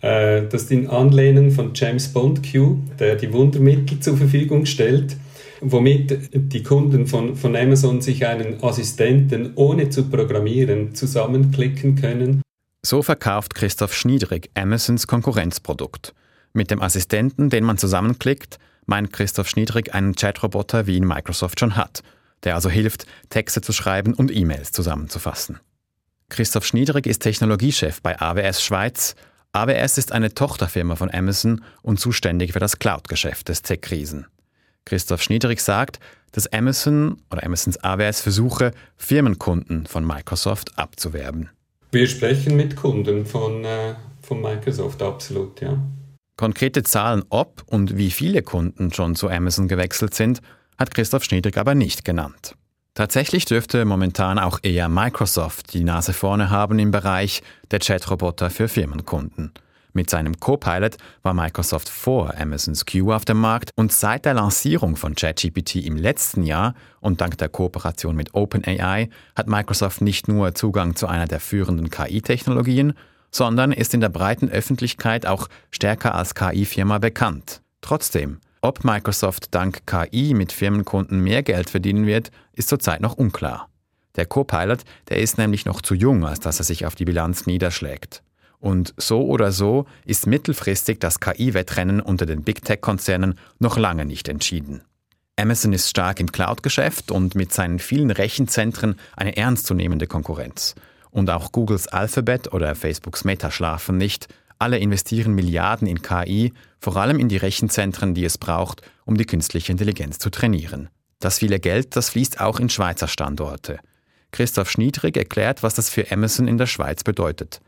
Äh, 0.00 0.42
das 0.48 0.62
ist 0.62 0.70
in 0.70 0.88
Anlehnung 0.88 1.50
von 1.50 1.72
James 1.74 2.08
Bond 2.08 2.40
Q, 2.50 2.78
der 2.98 3.16
die 3.16 3.32
Wundermittel 3.32 4.00
zur 4.00 4.16
Verfügung 4.16 4.64
stellt 4.64 5.16
womit 5.62 6.30
die 6.34 6.62
Kunden 6.62 7.06
von, 7.06 7.36
von 7.36 7.56
Amazon 7.56 8.00
sich 8.00 8.26
einen 8.26 8.62
Assistenten 8.62 9.52
ohne 9.54 9.88
zu 9.88 10.10
programmieren 10.10 10.94
zusammenklicken 10.94 11.96
können. 11.96 12.42
So 12.82 13.02
verkauft 13.02 13.54
Christoph 13.54 13.94
Schniedrig 13.94 14.50
Amazons 14.54 15.06
Konkurrenzprodukt. 15.06 16.14
Mit 16.52 16.70
dem 16.70 16.82
Assistenten, 16.82 17.48
den 17.48 17.64
man 17.64 17.78
zusammenklickt, 17.78 18.58
meint 18.86 19.12
Christoph 19.12 19.48
Schniedrig 19.48 19.94
einen 19.94 20.16
Chatroboter, 20.16 20.86
wie 20.86 20.96
ihn 20.96 21.06
Microsoft 21.06 21.60
schon 21.60 21.76
hat, 21.76 22.02
der 22.42 22.56
also 22.56 22.68
hilft, 22.68 23.06
Texte 23.30 23.60
zu 23.60 23.72
schreiben 23.72 24.14
und 24.14 24.34
E-Mails 24.34 24.72
zusammenzufassen. 24.72 25.60
Christoph 26.28 26.66
Schniedrig 26.66 27.06
ist 27.06 27.20
Technologiechef 27.20 28.02
bei 28.02 28.20
AWS 28.20 28.62
Schweiz. 28.62 29.14
AWS 29.52 29.98
ist 29.98 30.12
eine 30.12 30.34
Tochterfirma 30.34 30.96
von 30.96 31.12
Amazon 31.12 31.62
und 31.82 32.00
zuständig 32.00 32.52
für 32.52 32.58
das 32.58 32.78
Cloud-Geschäft 32.78 33.48
des 33.48 33.62
Tech-Riesen. 33.62 34.26
Christoph 34.84 35.22
Schniedrig 35.22 35.60
sagt, 35.60 36.00
dass 36.32 36.52
Amazon 36.52 37.18
oder 37.30 37.44
Amazons 37.44 37.82
AWS 37.82 38.20
versuche, 38.20 38.72
Firmenkunden 38.96 39.86
von 39.86 40.06
Microsoft 40.06 40.78
abzuwerben. 40.78 41.50
Wir 41.90 42.06
sprechen 42.08 42.56
mit 42.56 42.74
Kunden 42.76 43.26
von, 43.26 43.64
äh, 43.64 43.94
von 44.22 44.40
Microsoft, 44.40 45.02
absolut, 45.02 45.60
ja. 45.60 45.78
Konkrete 46.36 46.82
Zahlen, 46.82 47.22
ob 47.28 47.62
und 47.66 47.96
wie 47.98 48.10
viele 48.10 48.42
Kunden 48.42 48.92
schon 48.92 49.14
zu 49.14 49.28
Amazon 49.28 49.68
gewechselt 49.68 50.14
sind, 50.14 50.40
hat 50.78 50.94
Christoph 50.94 51.24
Schniedrig 51.24 51.58
aber 51.58 51.74
nicht 51.74 52.04
genannt. 52.04 52.56
Tatsächlich 52.94 53.44
dürfte 53.44 53.84
momentan 53.84 54.38
auch 54.38 54.58
eher 54.62 54.88
Microsoft 54.88 55.72
die 55.72 55.84
Nase 55.84 56.12
vorne 56.12 56.50
haben 56.50 56.78
im 56.78 56.90
Bereich 56.90 57.42
der 57.70 57.78
Chatroboter 57.78 58.50
für 58.50 58.68
Firmenkunden. 58.68 59.52
Mit 59.94 60.08
seinem 60.08 60.40
Copilot 60.40 60.96
war 61.22 61.34
Microsoft 61.34 61.90
vor 61.90 62.34
Amazons 62.38 62.86
Q 62.86 63.12
auf 63.12 63.26
dem 63.26 63.38
Markt 63.38 63.70
und 63.76 63.92
seit 63.92 64.24
der 64.24 64.34
Lancierung 64.34 64.96
von 64.96 65.14
ChatGPT 65.14 65.76
im 65.76 65.96
letzten 65.96 66.44
Jahr 66.44 66.74
und 67.00 67.20
dank 67.20 67.36
der 67.36 67.50
Kooperation 67.50 68.16
mit 68.16 68.34
OpenAI 68.34 69.10
hat 69.36 69.48
Microsoft 69.48 70.00
nicht 70.00 70.28
nur 70.28 70.54
Zugang 70.54 70.96
zu 70.96 71.06
einer 71.06 71.26
der 71.26 71.40
führenden 71.40 71.90
KI-Technologien, 71.90 72.94
sondern 73.30 73.72
ist 73.72 73.92
in 73.92 74.00
der 74.00 74.08
breiten 74.08 74.48
Öffentlichkeit 74.48 75.26
auch 75.26 75.48
stärker 75.70 76.14
als 76.14 76.34
KI-Firma 76.34 76.98
bekannt. 76.98 77.60
Trotzdem, 77.82 78.38
ob 78.62 78.84
Microsoft 78.84 79.54
dank 79.54 79.86
KI 79.86 80.32
mit 80.32 80.52
Firmenkunden 80.52 81.20
mehr 81.20 81.42
Geld 81.42 81.68
verdienen 81.68 82.06
wird, 82.06 82.30
ist 82.54 82.68
zurzeit 82.68 83.00
noch 83.02 83.18
unklar. 83.18 83.68
Der 84.16 84.24
Copilot, 84.24 84.84
der 85.08 85.18
ist 85.18 85.36
nämlich 85.36 85.66
noch 85.66 85.82
zu 85.82 85.94
jung, 85.94 86.24
als 86.24 86.40
dass 86.40 86.60
er 86.60 86.64
sich 86.64 86.86
auf 86.86 86.94
die 86.94 87.04
Bilanz 87.04 87.46
niederschlägt. 87.46 88.22
Und 88.62 88.94
so 88.96 89.26
oder 89.26 89.50
so 89.50 89.86
ist 90.04 90.28
mittelfristig 90.28 91.00
das 91.00 91.18
KI-Wettrennen 91.18 92.00
unter 92.00 92.26
den 92.26 92.44
Big 92.44 92.64
Tech-Konzernen 92.64 93.34
noch 93.58 93.76
lange 93.76 94.04
nicht 94.04 94.28
entschieden. 94.28 94.82
Amazon 95.34 95.72
ist 95.72 95.90
stark 95.90 96.20
im 96.20 96.30
Cloud-Geschäft 96.30 97.10
und 97.10 97.34
mit 97.34 97.52
seinen 97.52 97.80
vielen 97.80 98.12
Rechenzentren 98.12 99.00
eine 99.16 99.36
ernstzunehmende 99.36 100.06
Konkurrenz. 100.06 100.76
Und 101.10 101.28
auch 101.28 101.50
Googles 101.50 101.88
Alphabet 101.88 102.52
oder 102.52 102.76
Facebooks 102.76 103.24
Meta 103.24 103.50
schlafen 103.50 103.96
nicht. 103.96 104.28
Alle 104.60 104.78
investieren 104.78 105.34
Milliarden 105.34 105.88
in 105.88 106.00
KI, 106.00 106.52
vor 106.78 106.96
allem 106.98 107.18
in 107.18 107.28
die 107.28 107.38
Rechenzentren, 107.38 108.14
die 108.14 108.24
es 108.24 108.38
braucht, 108.38 108.82
um 109.04 109.16
die 109.16 109.26
künstliche 109.26 109.72
Intelligenz 109.72 110.20
zu 110.20 110.30
trainieren. 110.30 110.88
Das 111.18 111.40
viele 111.40 111.58
Geld, 111.58 111.96
das 111.96 112.10
fließt 112.10 112.40
auch 112.40 112.60
in 112.60 112.68
Schweizer 112.68 113.08
Standorte. 113.08 113.80
Christoph 114.30 114.70
Schniedrig 114.70 115.16
erklärt, 115.16 115.64
was 115.64 115.74
das 115.74 115.90
für 115.90 116.12
Amazon 116.12 116.46
in 116.46 116.58
der 116.58 116.66
Schweiz 116.66 117.02
bedeutet. 117.02 117.60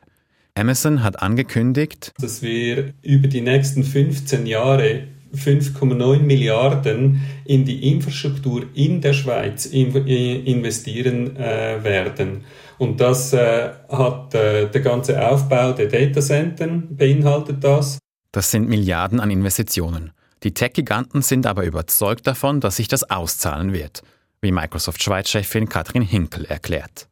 Amazon 0.57 1.03
hat 1.03 1.21
angekündigt, 1.21 2.13
dass 2.19 2.41
wir 2.41 2.95
über 3.03 3.27
die 3.27 3.41
nächsten 3.41 3.83
15 3.83 4.47
Jahre 4.47 5.09
5,9 5.35 6.21
Milliarden 6.21 7.23
in 7.45 7.65
die 7.65 7.91
Infrastruktur 7.91 8.65
in 8.75 9.01
der 9.01 9.15
Schweiz 9.15 9.67
investieren 9.67 11.37
äh, 11.37 11.83
werden. 11.83 12.45
Und 12.79 13.01
das 13.01 13.33
äh, 13.33 13.71
hat 13.89 14.35
äh, 14.35 14.71
der 14.71 14.81
ganze 14.81 15.27
Aufbau 15.27 15.73
der 15.73 15.87
Datacenter 15.87 16.69
beinhaltet 16.69 17.63
das. 17.63 17.99
Das 18.31 18.53
sind 18.53 18.69
Milliarden 18.69 19.19
an 19.19 19.31
Investitionen. 19.31 20.13
Die 20.45 20.55
Tech-Giganten 20.55 21.23
sind 21.23 21.47
aber 21.47 21.65
überzeugt 21.65 22.27
davon, 22.27 22.61
dass 22.61 22.77
sich 22.77 22.87
das 22.87 23.11
auszahlen 23.11 23.73
wird, 23.73 24.03
wie 24.41 24.53
Microsoft 24.53 25.03
Schweiz-Chefin 25.03 25.69
Katrin 25.69 26.03
Hinkel 26.03 26.45
erklärt. 26.45 27.09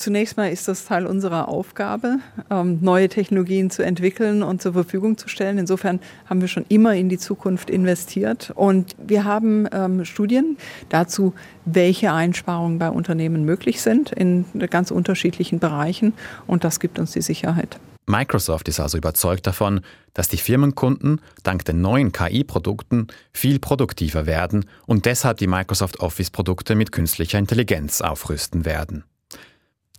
Zunächst 0.00 0.38
mal 0.38 0.50
ist 0.50 0.66
das 0.66 0.86
Teil 0.86 1.04
unserer 1.04 1.48
Aufgabe, 1.48 2.20
ähm, 2.48 2.78
neue 2.80 3.10
Technologien 3.10 3.68
zu 3.68 3.82
entwickeln 3.82 4.42
und 4.42 4.62
zur 4.62 4.72
Verfügung 4.72 5.18
zu 5.18 5.28
stellen. 5.28 5.58
Insofern 5.58 6.00
haben 6.24 6.40
wir 6.40 6.48
schon 6.48 6.64
immer 6.70 6.94
in 6.94 7.10
die 7.10 7.18
Zukunft 7.18 7.68
investiert. 7.68 8.50
Und 8.54 8.96
wir 8.96 9.24
haben 9.24 9.68
ähm, 9.70 10.06
Studien 10.06 10.56
dazu, 10.88 11.34
welche 11.66 12.14
Einsparungen 12.14 12.78
bei 12.78 12.88
Unternehmen 12.88 13.44
möglich 13.44 13.82
sind 13.82 14.10
in 14.10 14.46
ganz 14.70 14.90
unterschiedlichen 14.90 15.58
Bereichen. 15.58 16.14
Und 16.46 16.64
das 16.64 16.80
gibt 16.80 16.98
uns 16.98 17.12
die 17.12 17.20
Sicherheit. 17.20 17.78
Microsoft 18.06 18.68
ist 18.68 18.80
also 18.80 18.96
überzeugt 18.96 19.46
davon, 19.46 19.82
dass 20.14 20.28
die 20.28 20.38
Firmenkunden 20.38 21.20
dank 21.42 21.66
den 21.66 21.82
neuen 21.82 22.12
KI-Produkten 22.12 23.08
viel 23.34 23.58
produktiver 23.58 24.24
werden 24.24 24.64
und 24.86 25.04
deshalb 25.04 25.36
die 25.36 25.46
Microsoft 25.46 26.00
Office-Produkte 26.00 26.74
mit 26.74 26.90
künstlicher 26.90 27.38
Intelligenz 27.38 28.00
aufrüsten 28.00 28.64
werden. 28.64 29.04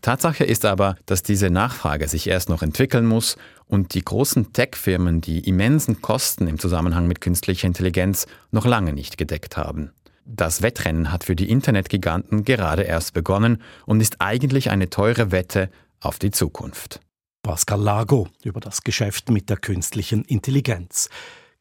Tatsache 0.01 0.43
ist 0.43 0.65
aber, 0.65 0.95
dass 1.05 1.23
diese 1.23 1.49
Nachfrage 1.49 2.07
sich 2.07 2.27
erst 2.27 2.49
noch 2.49 2.63
entwickeln 2.63 3.05
muss 3.05 3.37
und 3.67 3.93
die 3.93 4.03
großen 4.03 4.51
Tech-Firmen 4.53 5.21
die 5.21 5.47
immensen 5.47 6.01
Kosten 6.01 6.47
im 6.47 6.59
Zusammenhang 6.59 7.07
mit 7.07 7.21
künstlicher 7.21 7.67
Intelligenz 7.67 8.25
noch 8.51 8.65
lange 8.65 8.93
nicht 8.93 9.17
gedeckt 9.17 9.57
haben. 9.57 9.91
Das 10.25 10.61
Wettrennen 10.61 11.11
hat 11.11 11.23
für 11.23 11.35
die 11.35 11.49
Internetgiganten 11.49 12.45
gerade 12.45 12.83
erst 12.83 13.13
begonnen 13.13 13.61
und 13.85 14.01
ist 14.01 14.17
eigentlich 14.19 14.69
eine 14.69 14.89
teure 14.89 15.31
Wette 15.31 15.69
auf 15.99 16.19
die 16.19 16.31
Zukunft. 16.31 16.99
Pascal 17.43 17.81
Lago 17.81 18.27
über 18.43 18.59
das 18.59 18.83
Geschäft 18.83 19.29
mit 19.29 19.49
der 19.49 19.57
künstlichen 19.57 20.23
Intelligenz. 20.25 21.09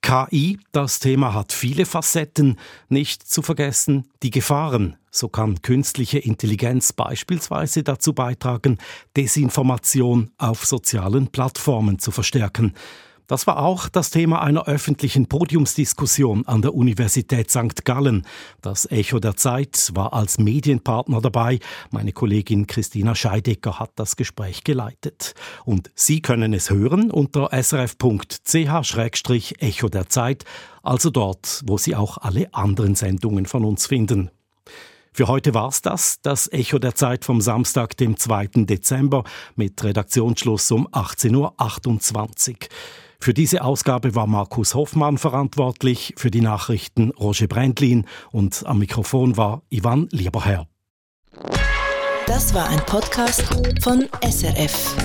KI, 0.02 0.58
das 0.72 0.98
Thema 0.98 1.34
hat 1.34 1.52
viele 1.52 1.84
Facetten, 1.84 2.58
nicht 2.88 3.28
zu 3.28 3.42
vergessen 3.42 4.08
die 4.22 4.30
Gefahren. 4.30 4.96
So 5.10 5.28
kann 5.28 5.60
künstliche 5.60 6.18
Intelligenz 6.18 6.92
beispielsweise 6.92 7.82
dazu 7.82 8.12
beitragen, 8.12 8.78
Desinformation 9.16 10.30
auf 10.38 10.64
sozialen 10.64 11.28
Plattformen 11.28 11.98
zu 11.98 12.12
verstärken. 12.12 12.74
Das 13.30 13.46
war 13.46 13.62
auch 13.62 13.88
das 13.88 14.10
Thema 14.10 14.42
einer 14.42 14.66
öffentlichen 14.66 15.26
Podiumsdiskussion 15.26 16.48
an 16.48 16.62
der 16.62 16.74
Universität 16.74 17.48
St. 17.48 17.84
Gallen. 17.84 18.26
Das 18.60 18.90
Echo 18.90 19.20
der 19.20 19.36
Zeit 19.36 19.92
war 19.94 20.14
als 20.14 20.38
Medienpartner 20.38 21.20
dabei. 21.20 21.60
Meine 21.92 22.10
Kollegin 22.10 22.66
Christina 22.66 23.14
Scheidecker 23.14 23.78
hat 23.78 23.92
das 23.94 24.16
Gespräch 24.16 24.64
geleitet. 24.64 25.34
Und 25.64 25.92
Sie 25.94 26.22
können 26.22 26.52
es 26.52 26.70
hören 26.70 27.12
unter 27.12 27.50
srf.ch-echo 27.52 28.18
der 29.88 30.08
Zeit, 30.08 30.44
also 30.82 31.10
dort, 31.10 31.62
wo 31.66 31.78
Sie 31.78 31.94
auch 31.94 32.18
alle 32.18 32.52
anderen 32.52 32.96
Sendungen 32.96 33.46
von 33.46 33.64
uns 33.64 33.86
finden. 33.86 34.32
Für 35.12 35.28
heute 35.28 35.54
war's 35.54 35.82
das, 35.82 36.20
das 36.22 36.52
Echo 36.52 36.80
der 36.80 36.96
Zeit 36.96 37.24
vom 37.24 37.40
Samstag, 37.40 37.96
dem 37.96 38.16
2. 38.16 38.48
Dezember, 38.64 39.22
mit 39.54 39.84
Redaktionsschluss 39.84 40.68
um 40.72 40.88
18.28 40.88 42.50
Uhr. 42.50 42.58
Für 43.22 43.34
diese 43.34 43.62
Ausgabe 43.62 44.14
war 44.14 44.26
Markus 44.26 44.74
Hoffmann 44.74 45.18
verantwortlich, 45.18 46.14
für 46.16 46.30
die 46.30 46.40
Nachrichten 46.40 47.10
Roger 47.10 47.48
Brendlin 47.48 48.06
und 48.32 48.64
am 48.64 48.78
Mikrofon 48.78 49.36
war 49.36 49.62
Ivan 49.68 50.08
Lieberherr. 50.10 50.66
Das 52.26 52.54
war 52.54 52.68
ein 52.68 52.80
Podcast 52.86 53.44
von 53.82 54.08
SRF. 54.22 54.96